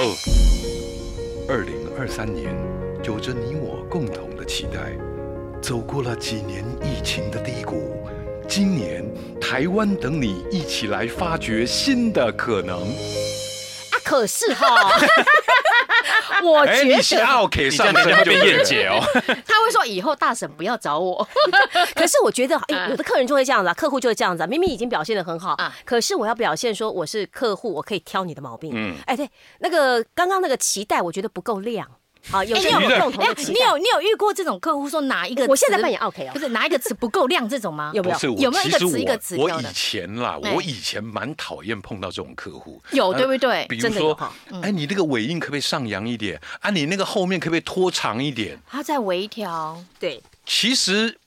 [1.49, 2.55] 二零二三年
[3.03, 4.95] 有着你我共同的期待，
[5.59, 8.07] 走过了几年疫情的低谷。
[8.47, 9.03] 今年
[9.41, 13.95] 台湾等你一起来发掘新的可能啊！
[14.03, 14.91] 可是哈，
[16.43, 18.99] 我觉得你是 OK 上等下就燕姐哦。
[19.47, 21.27] 他会说以后大婶不要找我。
[21.95, 28.71] 可是我觉得有的客人就会这样子，客户就会这样子，明明已经表现的很好，啊可是我要表现说我是客户，我可以挑你的毛病。
[28.75, 29.29] 嗯，哎，对，
[29.59, 31.89] 那个刚刚那个期待，我觉得不够亮。
[32.29, 33.53] 好，有哎些有共同的，期待。
[33.53, 35.45] 你有你有遇过这种客户说哪一个？
[35.47, 37.91] 我现在扮演 OK 哦不，是哪一个词不够亮这种吗？
[37.93, 42.81] 有没有有没有一个词一个词我我以前啦，哎我以前蛮讨厌碰到这种客户。
[42.91, 44.17] 有呃对不对比如说
[44.61, 46.69] 哎，你那个尾音可不可以上扬一点啊？
[46.69, 48.57] 你那个后面可不可以拖长一点？
[48.69, 51.17] 他在微调，对，其实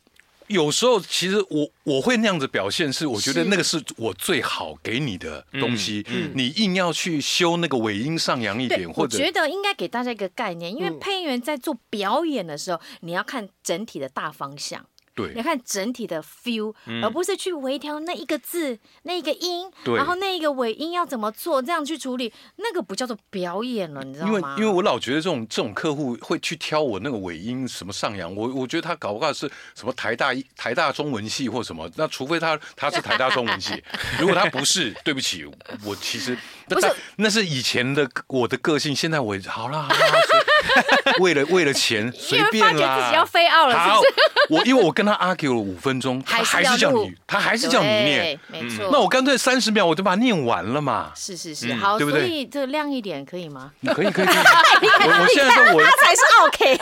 [0.48, 6.04] 有时候，其实我我会那样子表现，是我觉得那个是我最好给你的东西。
[6.08, 14.86] 嗯你硬要去修那个尾音上扬一对点，，我或者我觉得应该给大家一个概念，因为嗯配音员在做表演的时候，你要看整体的大方向。
[15.16, 24.56] 你要看整体的 feel，、而不是去微调那一个字、那一个音，然后那一个尾音要怎么做，这样去处理，那个不叫做表演了，你知道吗因为吗？
[24.58, 33.82] 因为我老觉得这种这种客户会去挑我那个尾音什么上扬，我我觉得他搞不好是什么台大台大中文系或什么，那除非他他是台大中文系，
[34.20, 35.44] 如果他不是，对不起，
[35.84, 36.36] 我其实
[36.68, 36.92] 不是。
[37.16, 39.96] 那是以前的我的个性，现在我好了好啦，
[40.28, 40.38] 随
[41.20, 44.12] 为了为了钱随便啦，自己要飞奥了，是好不是？，
[44.50, 48.88] 我因为我跟他 argue 了五分钟，他还是叫你，他还是叫你念，没错。
[48.92, 51.12] 那我干脆三十秒我就把它念完了嘛。
[51.14, 53.72] 是是是，嗯好，对不对所以这个亮一点可以吗？
[53.94, 54.36] 可以可以可以，
[55.06, 56.78] 我我现在说我他才是 OK。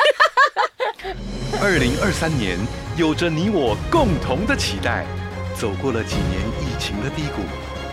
[1.63, 2.59] 二零二三年，
[2.97, 5.07] 有着你我共同的期待，
[5.55, 7.43] 走过了几年疫情的低谷，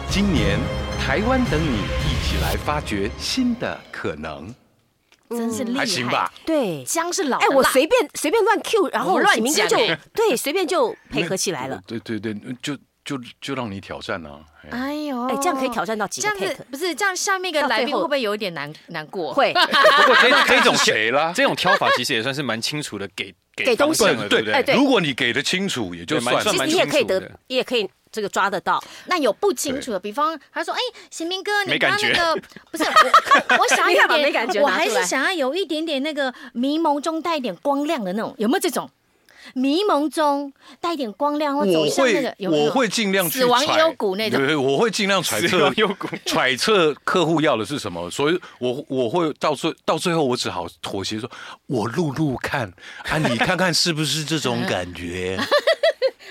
[0.09, 0.59] 今年
[0.99, 4.53] 台湾等你一起来发掘新的可能，
[5.31, 6.31] 真是厉害，还行吧？？
[6.45, 9.77] 对，姜是老哎，我随便随便乱 Q，然后乱喜明哥就
[10.13, 11.81] 对随便就 配合起来了。
[11.87, 14.39] 对对对，就就就让你挑战啊！
[14.69, 16.55] 哎哎呦，哎，这样可以挑战到几个这样 take？
[16.55, 19.33] 子不是这样，下面一个来宾会不会有一点难难过？
[19.33, 21.33] 会， 不过这这种谁啦？
[21.35, 24.75] 这种挑法其实也算是蛮清楚的，给给东西了，对不哎对对？
[24.75, 28.83] 如果你给的清楚，也就算了其实你也可以得清楚的，你也可以这个抓得到。
[29.07, 38.89] 那有不清楚的，比方他说：“哎，贤明哥，你刚刚那个不是我， 我想要有看把没感觉点，我还是想要有一点点那个迷蒙中带一点光亮的那种，有没有这种？
[39.55, 51.29] 迷蒙中带一点光亮，或走我向那个会有有我会尽量去死亡揣幽谷那种对，我会尽量揣测幽谷揣测客户要的是什么，所以我我会到最到最后，我只好妥协说，
[51.65, 52.71] 我录录看
[53.09, 55.35] 啊，你看看是不是这种感觉？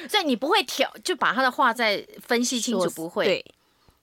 [0.09, 3.25] 所以你不会挑，就把他的话再分析清楚，不会。
[3.25, 3.45] 对，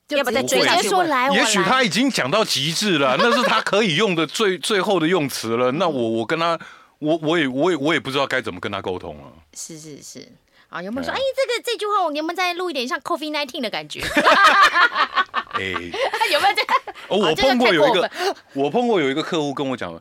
[0.07, 5.71] 就要不要再直接追下去说来，也许他已经讲到极致了，那是他可以用的最最后的用词了。
[5.73, 6.57] 那我我跟他，
[6.99, 9.31] 我我也我也我也不知道该怎么跟他沟通了。
[9.53, 10.27] 是是是。
[10.69, 14.01] 啊，有没有说，对哎，这个这句话，我能不能再录一点像 COVID nineteen 的感觉？
[15.55, 15.63] 哎，
[16.29, 16.67] 有没有这样？
[17.07, 18.11] 哦，我碰过有一个，
[18.53, 19.93] 我碰过有一个客户跟我讲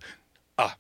[0.57, 0.75] 啊，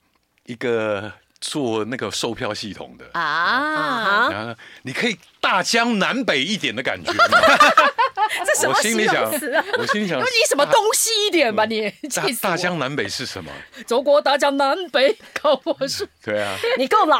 [0.46, 3.06] 一个做那个售票系统的。
[3.12, 7.18] 啊，啊，然后你可以大江南北一点的感觉吗，
[8.44, 11.92] 这什么我心里想形容词啊？，我心里想，你什么东西一点吧你，
[12.40, 13.50] 大江南北是什么？
[13.86, 17.18] 走过大江南北，考我是对啊，你够老，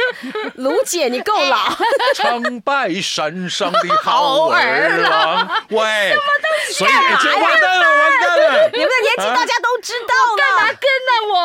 [0.56, 1.76] 卢姐你够老，
[2.14, 5.64] 长白山上的好儿郎。
[5.70, 6.14] 喂，
[6.72, 8.70] 所以哎这完蛋了，完蛋了！
[8.72, 10.36] 你们的年纪大家都知道了。
[10.36, 11.36] 干嘛跟了我。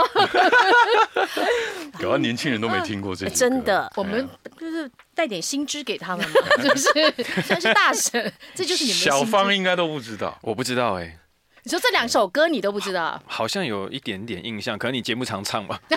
[2.02, 4.28] 搞到年轻人都没听过这真的我们
[4.60, 4.90] 就是
[5.22, 6.88] 带点薪知给他们嘛， 是不是？
[7.46, 10.36] 算是大神，这就是你们小新知芳应该都不知道。
[10.42, 11.16] 我不知道哎，
[11.62, 13.22] 你说这两首歌你都不知道？
[13.28, 15.80] 好像有一点点印象，可能你节目常唱吧。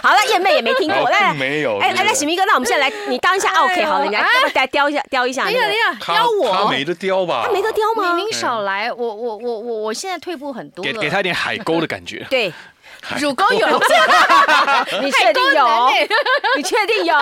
[0.00, 5.74] 好了，燕妹也没听过，哦来并没有哎哎，来，喜明哥，那我们现在来，你当一下 OK 好了，你来，要不要来雕一下，雕一下哎呀哎那个？
[5.74, 7.42] 呀，他邀我，他没得雕吧？
[7.46, 8.14] 他没得雕吗？
[8.16, 10.92] 你您少来，我我我我我现在退步很多了。
[10.92, 12.24] 给给他一点海沟的感觉。
[12.30, 12.52] 对，
[13.20, 13.66] 乳沟有，
[15.02, 15.90] 你确定有？
[16.56, 17.14] 你确定有？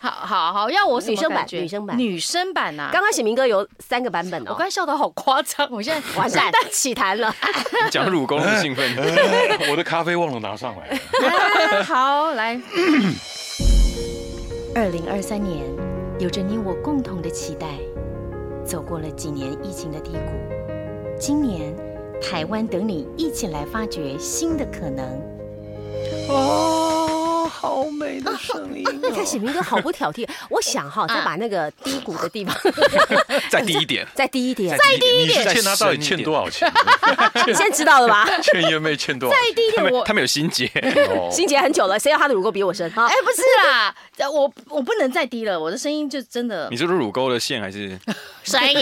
[0.00, 2.90] 好好好，要我女生版女生版女生版呐。
[2.92, 7.34] 刚刚写明哥有三个版本哦，我刚才笑得好夸张，我现在完蛋，起痰了。
[7.90, 10.88] 讲乳沟那么兴奋，哎我的咖啡忘了拿上来。
[10.88, 12.60] 啊好来。
[14.74, 15.64] 二零二三年，
[16.18, 17.66] 有着你我共同的期待，
[18.62, 20.18] 走过了几年疫情的低谷，
[21.18, 21.74] 今年
[22.20, 25.20] 台湾等你一起来发掘新的可能。
[27.48, 32.54] 好美的声音你看喜明哥好不挑剔，我想哈，再把那个低谷的地方
[33.50, 34.06] 再低一点。
[34.14, 36.70] 再低一点，再低一点，你是欠他到底欠多少钱？
[37.46, 38.26] 你先知道了吧？
[38.42, 40.04] 欠燕妹欠多少再低一点我。
[40.04, 40.66] 他们有心结，
[41.10, 42.90] 哦心结很久了，谁要他的乳沟比我深？
[42.90, 43.94] 哈哎，，不是啦，
[44.30, 47.98] 我我不能再低了，我的声音就真的你说乳沟的线还是
[48.44, 48.80] 声音，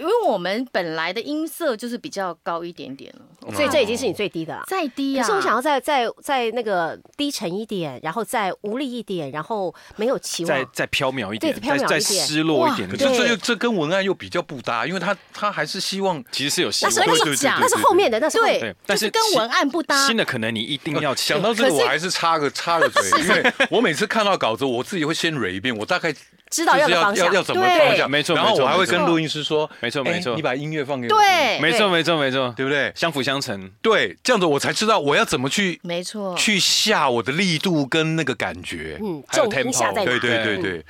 [0.00, 4.62] 因为我们本来的音色就是比较高一点点了，所以这已经是你最低的了。
[4.66, 5.22] 再低啊！
[5.22, 12.88] 可是我想要再再再那个呃低沉一点，然后再无力一点，然后没有期望，再再飘渺一点，对，飘渺一点，再失落一点。
[12.88, 20.06] 可是这就这跟文案又比较不搭，因为他他还是希望其实是有希望，那是讲，那是后面的，那是对，但是跟文案不搭。
[20.06, 26.14] 新的可能你一定要想到这个，我还是插个插个嘴，因为我每次看到稿子，我自己会先蕊一遍，我大概。
[26.52, 32.92] 知道要要要怎么方向，没错，然后我还会跟录音师说，没错没错，你把音乐放给我，对，没错没错没错，对不对？
[32.94, 40.10] 相辅相成，对，这样子我才知道我要怎么去，没错，去下我的力度跟那个感觉，嗯，重音下在哪？
[40.10, 40.86] 对对对对，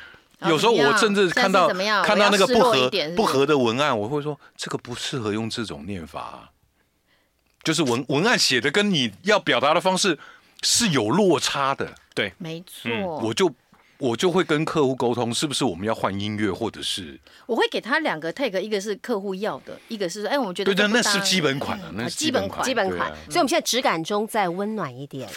[0.48, 1.68] 有时候我甚至看到
[2.02, 6.50] 看到那个不合不合的文案，我会说这个不适合用这种念法，
[7.62, 10.18] 就是文文案写的跟你要表达的方式
[10.62, 13.52] 是有落差的，对，没错，我就。
[14.02, 23.12] 我就会跟客户沟通，是不是我们要换音乐，或者是我会给他两个 take，一个是客户要的，一个是说，哎，我们觉得对对，那是基本款啊，那是基本款，基本款。
[23.26, 25.28] 所以我们现在质感中再温暖一点，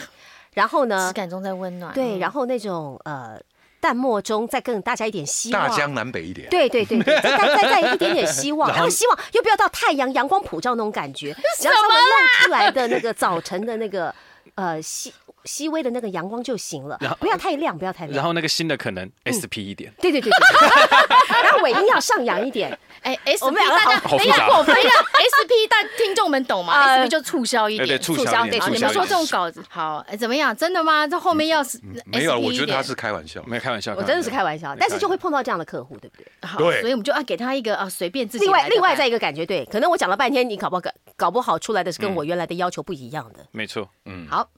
[0.54, 3.40] 然后呢，质感中再温暖，对，然后那种呃
[3.80, 14.12] 淡漠中再更大家一点希望，大江南北一点，对对对，再再再一点点希望， 然后希望又不要到太阳阳光普照那种感觉， 只要稍微露出来的那个早晨的那个
[14.56, 15.14] 呃希。
[15.46, 18.16] 细微的那个阳光就行了，不要太亮，不要太亮。
[18.16, 20.30] 然后那个新的可能 SP 一点，对对对，
[21.44, 22.78] 然后尾音要上扬一点。
[23.02, 24.90] 哎，SP 大家等一下，我分一下
[25.30, 28.60] SP，但听众们懂吗？SP 就促销一点，对促销一点。
[28.72, 30.56] 你们说这种稿子好，哎，怎么样？
[30.58, 31.08] 真的吗？
[31.08, 34.76] 这后面要是没有，我觉得他是开玩笑，没有开玩笑，我真的是开玩笑。
[34.80, 36.26] 但是就会碰到这样的客户，对不对？
[36.42, 38.46] 好，所以我们就要给他一个啊，随便自己。
[38.46, 43.46] 另外，另外再一个感觉，对，可能我讲了半天，你搞不好搞搞不好出来的是跟我原来的要求不一样的。
[43.52, 44.50] 没错，嗯，好。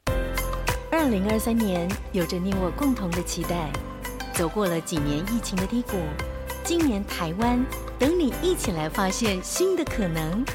[0.92, 3.70] 二零二三年有着你我共同的期待，
[4.34, 5.98] 走过了几年疫情的低谷，
[6.64, 7.64] 今年台湾
[8.00, 10.46] 等你一起来发现新的可能。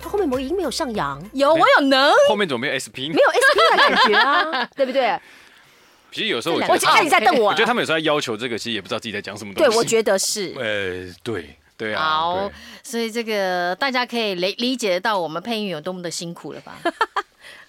[0.00, 3.10] 他后面某音没有上扬，有我有能，后面怎么没有 SP？
[3.10, 5.18] 没有 SP 的感觉啊， 对不对？
[6.12, 9.70] 其实有时候我我看你在瞪我，我觉得他们有时候在要求这个，其实也不知道自己在讲什么东西。
[9.70, 12.02] 对，我觉得是，呃，对对啊。
[12.02, 12.50] 好，
[12.82, 16.76] 所以这个大家可以理理解得到我们配音员有多么的辛苦了吧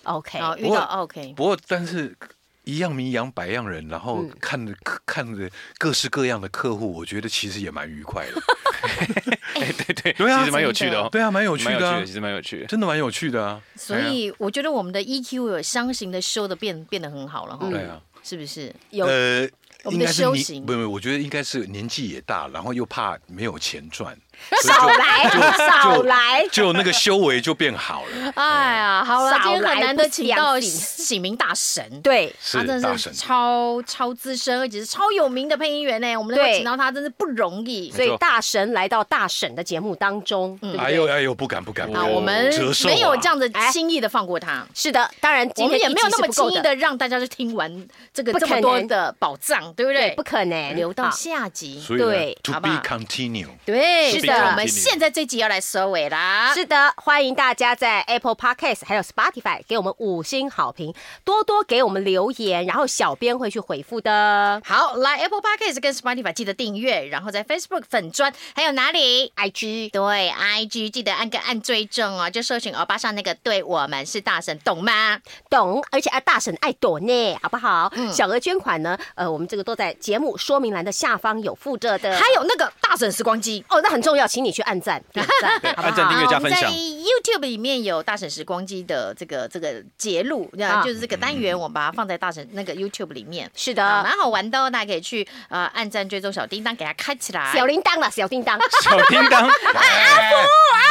[0.04, 2.16] ？OK，好，遇到 OK，不过但是
[2.64, 4.74] 一样米养百样人，然后看着
[5.06, 8.42] 看着各式各样的客户，我觉得其实也蛮愉快的。
[9.54, 11.10] 对对对，其实蛮有趣的哦。
[11.12, 13.62] 对啊，蛮有趣的，其实蛮有趣的，真的蛮有趣的啊。
[13.76, 17.70] 所以我觉得我们的 EQ 有相形的修的变变得很好了哈。
[17.70, 18.74] 对啊，是不是？
[18.90, 19.48] 有呃，
[19.84, 24.18] 我们的修行，不不，我觉得应该是年纪也大，然后又怕没有钱赚。
[24.64, 25.30] 少来，
[25.68, 28.32] 少来，就那个修为就变好了。
[28.36, 36.18] 哎呀，好了，今天很难得请到喜明大神，对，他真的是超超资深，而且是超有名的配音员呢。
[36.18, 37.92] 我们能够请到他，真是不容易。
[37.92, 42.04] 所以大神来到大婶的节目当中，哎呦哎呦，不敢不敢啊！
[42.04, 42.52] 我们
[42.86, 44.66] 没有这样子轻易的放过他。
[44.74, 50.12] 是的，当然我们也没有那么轻易的让大家去听完这个这么多的宝藏，对不对？
[50.16, 51.82] 不可能，留到下集。
[51.88, 53.48] 对，To be continue。
[53.66, 54.48] 对，是的。
[54.48, 56.54] 我们现在这集要来收尾啦！
[56.54, 64.62] 是的，欢迎大家在 Apple Podcast 还有 Spotify 给我们五星好评，多多给我们留言，然后小编会去回复的。
[64.64, 75.20] 好，来 Apple Podcast 跟 Spotify 记得订阅，然后在 Facebook 粉砖还有哪里？IG 对，IG 记得按个按追踪哦，就搜寻欧巴上那个，对我们是大神，懂吗？
[75.50, 77.92] 懂，而且爱大神爱朵呢，好不好？
[77.96, 84.62] 嗯，小额捐款呢，呃，我们这个都在节目说明栏的下方有附着的，还有那个大神时光机哦，那很重要，请你去。
[84.62, 86.62] 按赞，点赞，按赞，订阅加分享。
[86.62, 90.50] 在 YouTube 里面有大婶时光机的这个这个节录，
[90.86, 93.50] 就是这个单元，我们把它放在大婶那个 YouTube 里面。
[93.56, 97.52] 是的，蛮好玩的哦，大家可以去呃按赞、追踪小叮当，给它开起来。
[97.54, 100.36] 小铃铛了，小叮当， 小叮当，阿虎，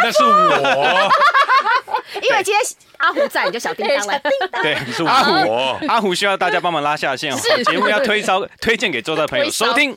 [0.02, 1.11] 那是我。
[2.14, 2.61] 因为今天
[2.98, 4.20] 阿虎在，你就小叮当了。
[4.62, 7.33] 对，是阿虎，阿虎需要大家帮忙拉下线，
[7.64, 9.96] 节目要推销，推荐给周遭朋友 收听。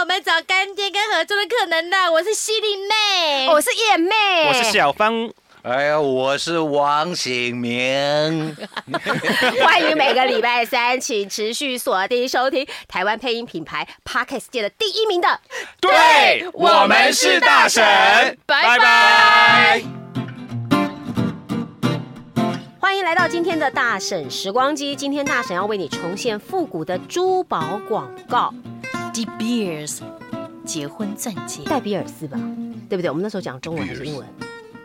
[0.00, 8.56] 帮我们找干爹跟合作的可能的，我是犀利妹，我是叶妹，我是小芳，哎呀，我是王醒明。
[9.62, 15.38] 欢迎每个礼拜三，请持续锁定收听台湾配音品牌 Podcast 界的第一名的，
[15.78, 17.84] 对，我们是大婶，
[18.46, 19.82] 拜拜。
[22.80, 28.54] 欢迎来到今天的大婶时光机，今天大婶要为你重现复古的珠宝广告。
[29.12, 29.98] De Beers
[30.64, 32.38] 结婚钻戒，戴比尔斯吧，
[32.88, 33.10] 对不对？
[33.10, 34.26] 我们那时候讲中文还是英文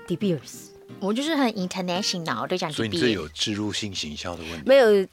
[0.07, 2.71] ？De Beers，我就是很 international，都讲。
[2.71, 4.63] 所以你这有植入性行销的问题？
[4.65, 5.07] 没有，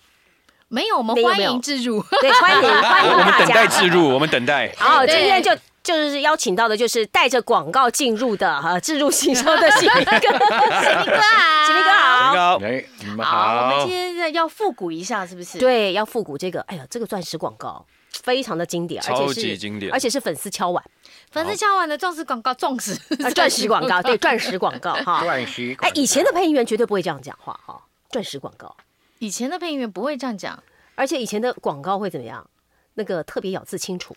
[0.68, 4.72] 没有，我们欢迎置入，对，欢迎 欢迎大家，我们等待置入，我们等待。
[4.78, 13.90] 好，今天就就是邀请到的，就是带着广告进入的哈，置入行销的喜明哥，喜明哥好，喜明哥好，哎，你们好，我们今。
[14.22, 17.84] 天要复古一下，是不是？，对，要复古这个，哎呀，这个钻石广告
[18.22, 19.92] 非常的经典，而且超是级经典。
[19.92, 20.84] 而且是粉丝敲碗，
[21.30, 22.92] 粉丝敲碗的钻石广告，钻石
[23.24, 25.22] 啊，钻石广告，对， 钻石广告哈。
[25.22, 28.76] 钻石哎，以前的配音员绝对不会这样讲话哈，钻石广告，
[29.18, 30.62] 以前的配音员不会这样讲。
[30.94, 32.48] 而且以前的广告会怎么样？
[32.94, 34.14] 那个特别咬字清楚，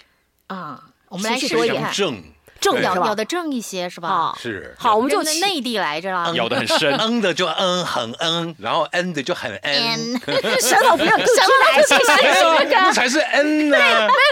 [0.48, 0.92] 啊。
[1.08, 2.22] 我们来试试看，正
[2.66, 4.08] 正是吧咬咬的正一些是吧？
[4.10, 6.32] 好，是好，我们就内地来着啦。
[6.36, 10.20] 咬的很深，嗯的就嗯很嗯，然后嗯的就很嗯
[10.62, 13.78] 舌头不要吐出来，谢谢那才是嗯呢。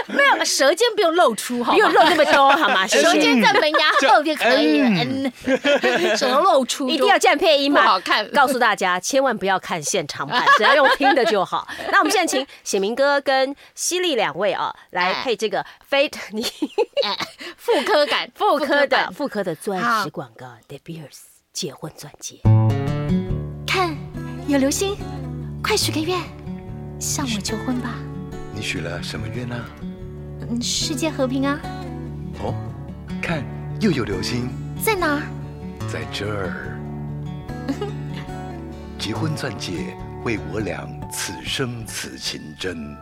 [0.06, 1.94] 没有没有，舌尖不用露出，好不用吗？
[2.02, 2.86] 肉那么多好吗？
[2.88, 5.32] 舌尖在门牙后就可以了，嗯，
[6.16, 7.84] 只能露出一定要这样配音不嘛？
[7.86, 11.66] 好看告诉大家，千万不要看现场版，只要用听的就好。
[11.90, 16.42] 那我们现在请写明哥跟犀利两位啊，来配这个非你
[17.56, 21.18] 妇科感，妇科的妇科的钻石广告，De Beers
[21.52, 22.40] 结婚钻戒。
[23.66, 23.96] 看，
[24.46, 24.96] 有流星，
[25.62, 26.20] 快许个愿，
[27.00, 27.94] 向我求婚吧。
[28.54, 29.64] 你许了什么愿啊？
[30.40, 31.58] 嗯，世界和平啊，
[32.42, 32.54] 哦，
[33.22, 33.44] 看
[33.80, 34.48] 又有流星
[34.82, 35.22] 在哪儿？
[35.90, 36.78] 在这儿。
[38.98, 42.96] 结婚钻戒为我俩此生此情真。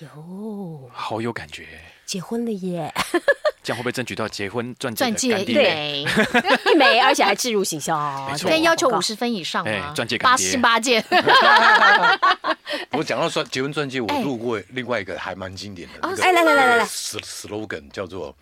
[0.00, 1.66] 哟，好有感觉。
[2.06, 2.92] 结婚了耶！
[3.64, 5.54] 这样会不会争取到结婚钻戒钻戒一？
[5.54, 6.04] 枚，
[6.70, 7.96] 一枚，而且还置入行销，
[8.30, 9.92] 没错对可以要求五十分以上哎吗？
[9.96, 11.02] 钻戒八十八件，
[12.92, 18.36] 我讲到钻结婚钻戒，我哎录过另外一个还蛮经典的，那个哎，来来来来来，s- slogan 叫做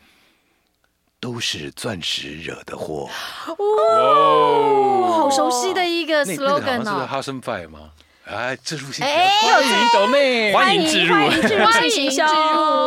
[1.20, 3.08] “都是钻石惹的祸
[3.46, 6.24] 哦，好熟悉的一个”。
[6.26, 6.84] 那那个好 slogan 哦。
[6.84, 7.90] 像是哈森 Five 吗？
[8.24, 11.12] 哎，自入性哎欢迎抖妹，欢迎自入。
[11.12, 11.64] 欢迎自入。
[11.64, 12.24] 欢迎行销。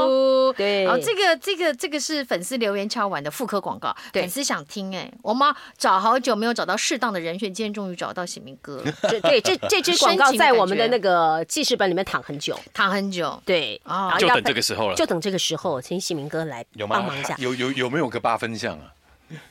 [0.08, 0.88] 入，对。
[0.88, 4.22] 哦，这个这个这个是粉丝留言敲完的妇科广告，对。
[4.22, 8.82] 粉丝想听哎，我们找好久没有找到适当的人选，今天终于找到喜明哥
[9.22, 14.96] 对这这支广告在我们的那个记事本里面躺很久，躺很久，对，哦然后要就等这个时候了。
[14.96, 17.36] 就等这个时候，请喜明哥来帮忙一下？。
[17.38, 18.94] 有有有没有个八分像啊？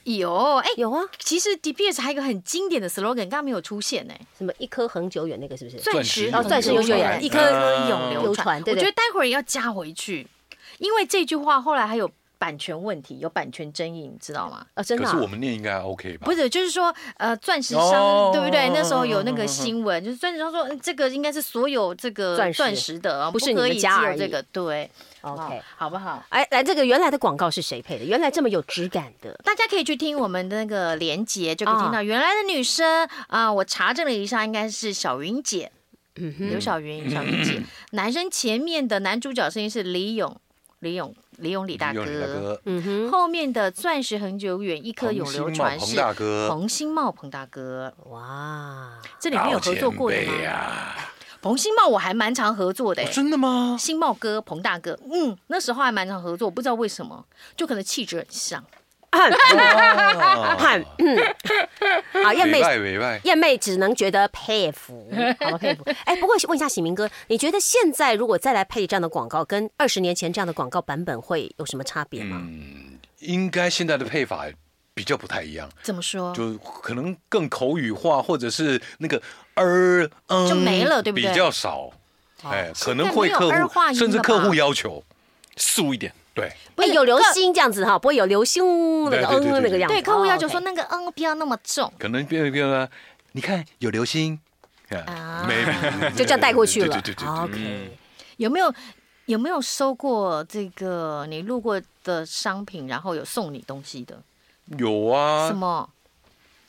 [0.05, 5.79] 有哎，有啊，其实 D B S 还有一个很经典的 slogan，刚刚没有出现呢，什么一颗恒久远那个是不是？
[5.79, 7.23] 钻石哦钻石永久远。
[7.23, 7.39] 一颗
[7.89, 8.61] 永流传。
[8.67, 10.27] 我觉得待会儿要加回去，
[10.79, 14.67] 因为这句话后来还有版权问题，有版权争议，你知道吗？
[14.75, 16.27] 啊，真的啊可是我们念应该 OK 吧？
[16.27, 18.45] 不是，就是说，呃，钻石商、哦对。
[18.45, 18.69] 不对？
[18.75, 23.81] 那时候有那个新闻，就是钻石商说，嗯这个应该是所有这个钻石的，不是你而已
[24.19, 24.91] 这个，对
[25.25, 26.23] OK 好不好？
[26.29, 28.05] 哎，来这个原来的广告是谁配的？
[28.05, 35.73] 原来这么有质感的，大家可以去听我们的那个连接，就可以听到原来的女生啊、我查证了一下，应该是小云姐，
[36.17, 37.63] 嗯刘小云，小云姐。
[37.93, 40.37] 男生前面的男主角声音是李勇，
[40.81, 42.61] 李勇，李勇，李大哥。
[42.65, 47.93] 嗯哼，后面的钻石恒久远，一颗永流传彭是大哥，彭新茂，彭大哥。
[48.11, 50.23] 哇，这里面有合作过的？
[50.43, 50.95] 呀
[51.45, 53.77] 彭新茂我还蛮常合作的、欸哦真的吗？
[53.79, 57.23] 新茂哥、彭大哥，嗯，那时候还蛮常合作，不知道为什么，
[57.55, 58.65] 就可能气质很像。
[59.13, 59.31] 汉，
[60.97, 61.35] 嗯，
[62.25, 62.63] 好，燕妹
[63.25, 65.07] 燕妹只能觉得佩服，
[65.39, 65.85] 好吧，佩服。
[66.07, 72.43] 哎，不过问一下喜明哥，你觉得现在如果再来配这样的广告，跟二十年前这样的广告版本会有什么差别吗？
[73.19, 74.47] 应该现在的配法
[74.95, 76.35] 比较不太一样，怎么说？
[76.35, 79.21] 就可能更口语化，或者是那个
[79.55, 81.91] 儿嗯就没了对不对比较少，
[82.43, 85.03] 哎，可能会客户甚至客户要求，
[85.57, 89.95] 素一点，对，不会，有流星这样子哈，不会有流星那个嗯那个样子。
[89.95, 92.89] 对客户要求哦说那个嗯不要那么重，可能变变了，
[93.33, 94.39] 你看有流星，
[94.91, 95.65] 啊啊，没
[96.11, 96.89] 就这样带过去了。
[96.89, 97.99] 对对对对对，OK，
[98.39, 98.75] 有没有
[99.27, 104.21] 有没有收过这个你路过的商品，然后有送你东西的？
[104.79, 105.89] 有啊什，么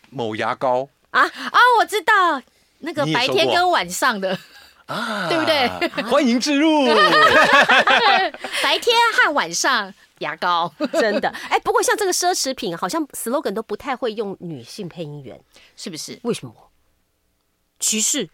[0.10, 1.60] 某牙膏啊啊？
[1.80, 2.42] 我知道
[2.80, 4.38] 那个白天跟晚上的，
[4.86, 5.68] 啊， 对不对？
[6.10, 6.86] 欢迎置入，
[8.64, 10.72] 白天和晚上牙膏。
[10.94, 11.30] 真的。
[11.50, 15.40] 哎，不过像这个奢侈品，好像 slogan 都不太会用女性配音员，
[15.76, 16.20] 是不是？
[16.24, 16.54] 为什么？
[17.80, 18.30] 歧视？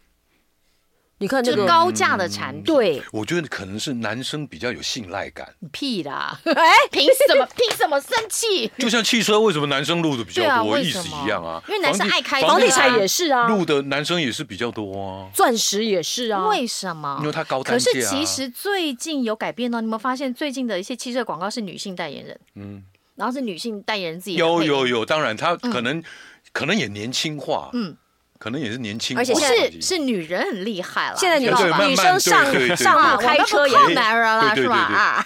[1.22, 6.40] 你看那就个高价的产品，对，我觉得可能是男生比较有信赖感，屁啦！
[6.44, 7.48] 哎， 凭什么？
[7.56, 8.70] 凭什么生气？
[8.80, 11.24] 就像汽车为什么男生录的比较多，意思为什么？
[11.24, 17.18] 一样啊，因为男生爱开房地产也是啊，录的男生也是比较多啊，钻石也是啊，为什么？
[17.22, 22.40] 因为它高单可是其实最近有改变呢，你有没有发现最近的一些汽车广告是女性代言人？
[22.56, 22.84] 嗯，
[23.16, 26.04] 然后是女性代言人自己有有有，当然他可能
[26.52, 27.96] 可能也年轻化，嗯，
[28.42, 34.78] 可能也是年轻，而且不是是女人很厉害了，现在女女生上上啊，路开车也靠男人了是吧？
[34.78, 35.26] 啊，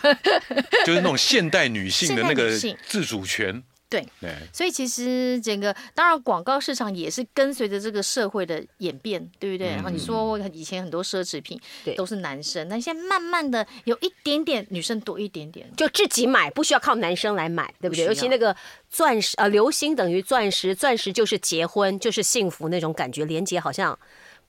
[0.85, 2.51] 就是那种现代女性的那个
[2.85, 3.63] 自主权。
[3.89, 4.07] 对。
[4.19, 9.67] 对，所以其实整个当然广告市场也是跟随着这个社会的演变，对不对？
[9.69, 11.59] 然后你说以前很多奢侈品
[11.95, 15.65] 都是男生，但现在慢慢的有一点点女生多一点点。
[15.75, 18.05] 就自己买，不需要靠男生来买，对不对？
[18.05, 18.55] 不尤其那个
[18.89, 23.97] 钻石，呃，流星等于钻石，钻石就是结婚，就是幸福那种感觉，连接好像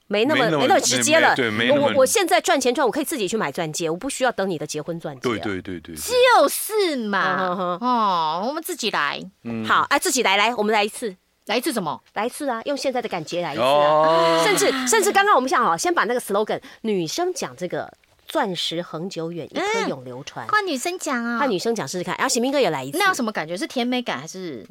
[0.09, 1.35] 没那么没那么直接了。
[1.35, 5.21] 对没我我现在赚钱赚，我可以自己去买钻戒，我不需要等你的结婚钻戒。
[5.21, 9.21] 对对对对，就是嘛，哦，我们自己来，
[9.67, 12.01] 好，哎，自己来来，我们来一次，来一次什么？
[12.15, 13.69] 来一次啊，用现在的感觉来一次啊。
[13.69, 17.93] 哦，甚至甚至刚刚我们想好，先把那个 slogan，女生讲这个
[18.27, 20.47] 钻石恒久远，一颗永流传。
[20.47, 22.99] 换女生讲啊换女生讲试试看，然后喜明哥也来一次。
[22.99, 23.57] 那有什么感觉？
[23.57, 24.67] 是甜美感还是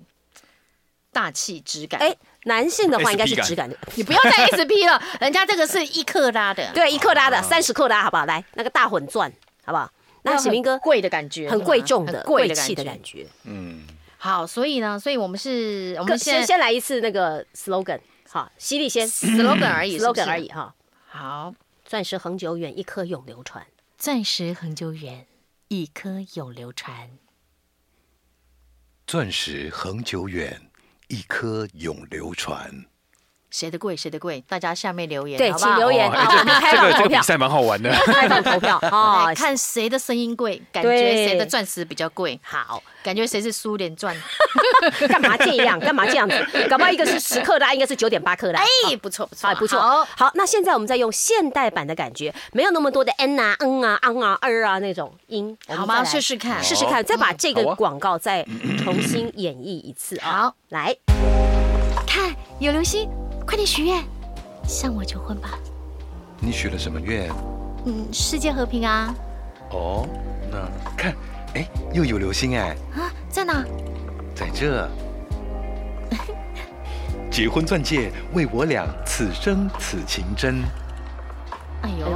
[1.11, 1.99] 大气质感？
[2.01, 2.15] 哎，
[2.45, 3.77] 男性的话应该是质感的。
[3.93, 8.25] 你不要再 SP 了， 人家这个是一克拉的，对，一克拉的三十克拉，好不好？
[8.25, 9.31] 来，那个大混钻，
[9.63, 9.91] 好不好？
[10.23, 13.27] 那启明哥贵的感觉，很贵重的、很贵气的感觉。
[13.43, 13.85] 嗯，
[14.17, 20.73] 好，所以呢，所以我们是，我我们们现在先先来一次那个 slogan，好，犀利先 slogan 而已，slogan 而已哈。
[21.07, 21.53] 好，
[21.85, 23.67] 钻石恒久远，一颗永流传。
[23.97, 25.27] 钻石恒久远，
[25.67, 27.11] 一颗永流传。
[29.07, 30.69] 钻石恒久远，
[31.15, 32.69] 一颗永流传。
[33.55, 34.43] 谁的贵，谁的贵？
[34.49, 37.89] 大家下面留言，对，好不好请留言，哎好，我们开这个放投票，这个比赛蛮好玩的。
[38.05, 39.33] 开放投票 哦来。
[39.33, 44.13] 看谁的声音贵，感觉对谁的钻石比较贵，好，感觉谁是苏联钻。
[45.07, 45.79] 干嘛这样？
[45.79, 46.67] 干嘛这样子？
[46.69, 48.59] 搞不好一个是十克拉，一个是九点八克拉。
[48.59, 49.79] 哎，不错不错，不错。
[49.79, 56.03] 好好，那现在我们再用现代版的感觉，没有那么多的 n 啊、嗯啊、昂啊、儿啊那种音，好吗？
[56.03, 58.45] 试试看，试试看，再把这个广告再
[58.83, 60.43] 重新演绎一次啊！
[60.43, 60.95] 好，来，
[62.05, 63.09] 看有流星，
[63.45, 64.03] 快点许愿，
[64.67, 65.51] 向我求婚吧。
[66.39, 67.29] 你许了什么愿？
[67.85, 69.13] 嗯，世界和平啊
[69.71, 70.07] 哦，
[70.51, 70.67] 那
[70.97, 71.13] 看，
[71.53, 73.63] 哎，又有流星哎，啊，在哪？
[74.33, 74.89] 在这。
[77.31, 80.63] 结婚钻戒为我俩此生此情真。
[81.81, 82.07] 哎呦，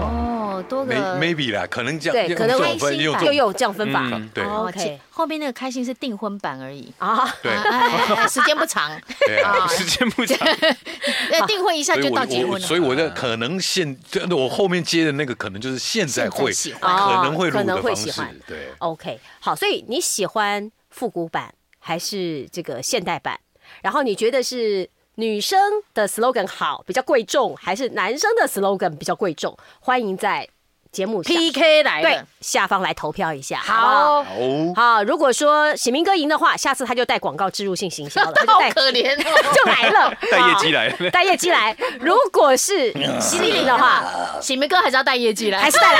[0.63, 6.91] 多个 May- maybe 啦，可能这样，对，可能会用这种分用这又种有这样分法嗯对哦 OK 后面那个开心是订婚版而已。
[6.97, 7.27] 啊。
[7.41, 7.51] 对
[8.29, 9.67] 时间不长，对啊。
[9.67, 10.37] 时间不长，
[11.31, 12.67] 那订婚一下就到结婚了。
[12.67, 18.69] 所以我的可能现，这我后面接的那个可能就是现在会，喜欢可能会可能会喜欢，对。
[18.79, 23.39] OK，好，所以你喜欢复古版还是这个现代版？
[23.83, 24.89] 然后你觉得是
[25.19, 25.59] 女生
[25.93, 29.53] 的 slogan 好，比较贵重，还是男生的 slogan 比较贵重？
[29.81, 30.47] 欢迎在
[30.91, 33.59] 节目 PK 来对的，下方来投票一下。
[33.59, 34.23] 好好。
[34.23, 39.53] 好，哦，好，如果说喜明哥赢的话，下次他就带广告植入性行销了，他 就好带可怜哦。
[39.53, 41.75] 就来了， 带业绩来好带业绩来。
[41.99, 44.03] 如果是犀利赢的话，
[44.41, 45.99] 喜明哥还是要带业绩来，还是带来。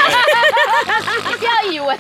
[1.28, 1.96] 你不要以为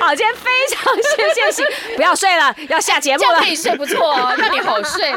[0.00, 1.62] 好，今天非常谢谢喜，
[1.96, 3.46] 不要睡了，要下节目了可。
[3.46, 5.12] 以睡不错哦，让你好睡。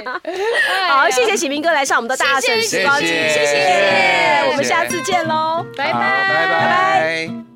[0.87, 5.32] 好，谢谢喜明哥来上我们的大婶时光机，谢谢，我们下次见喽，
[5.77, 5.99] 拜拜拜。
[6.33, 7.52] 拜拜。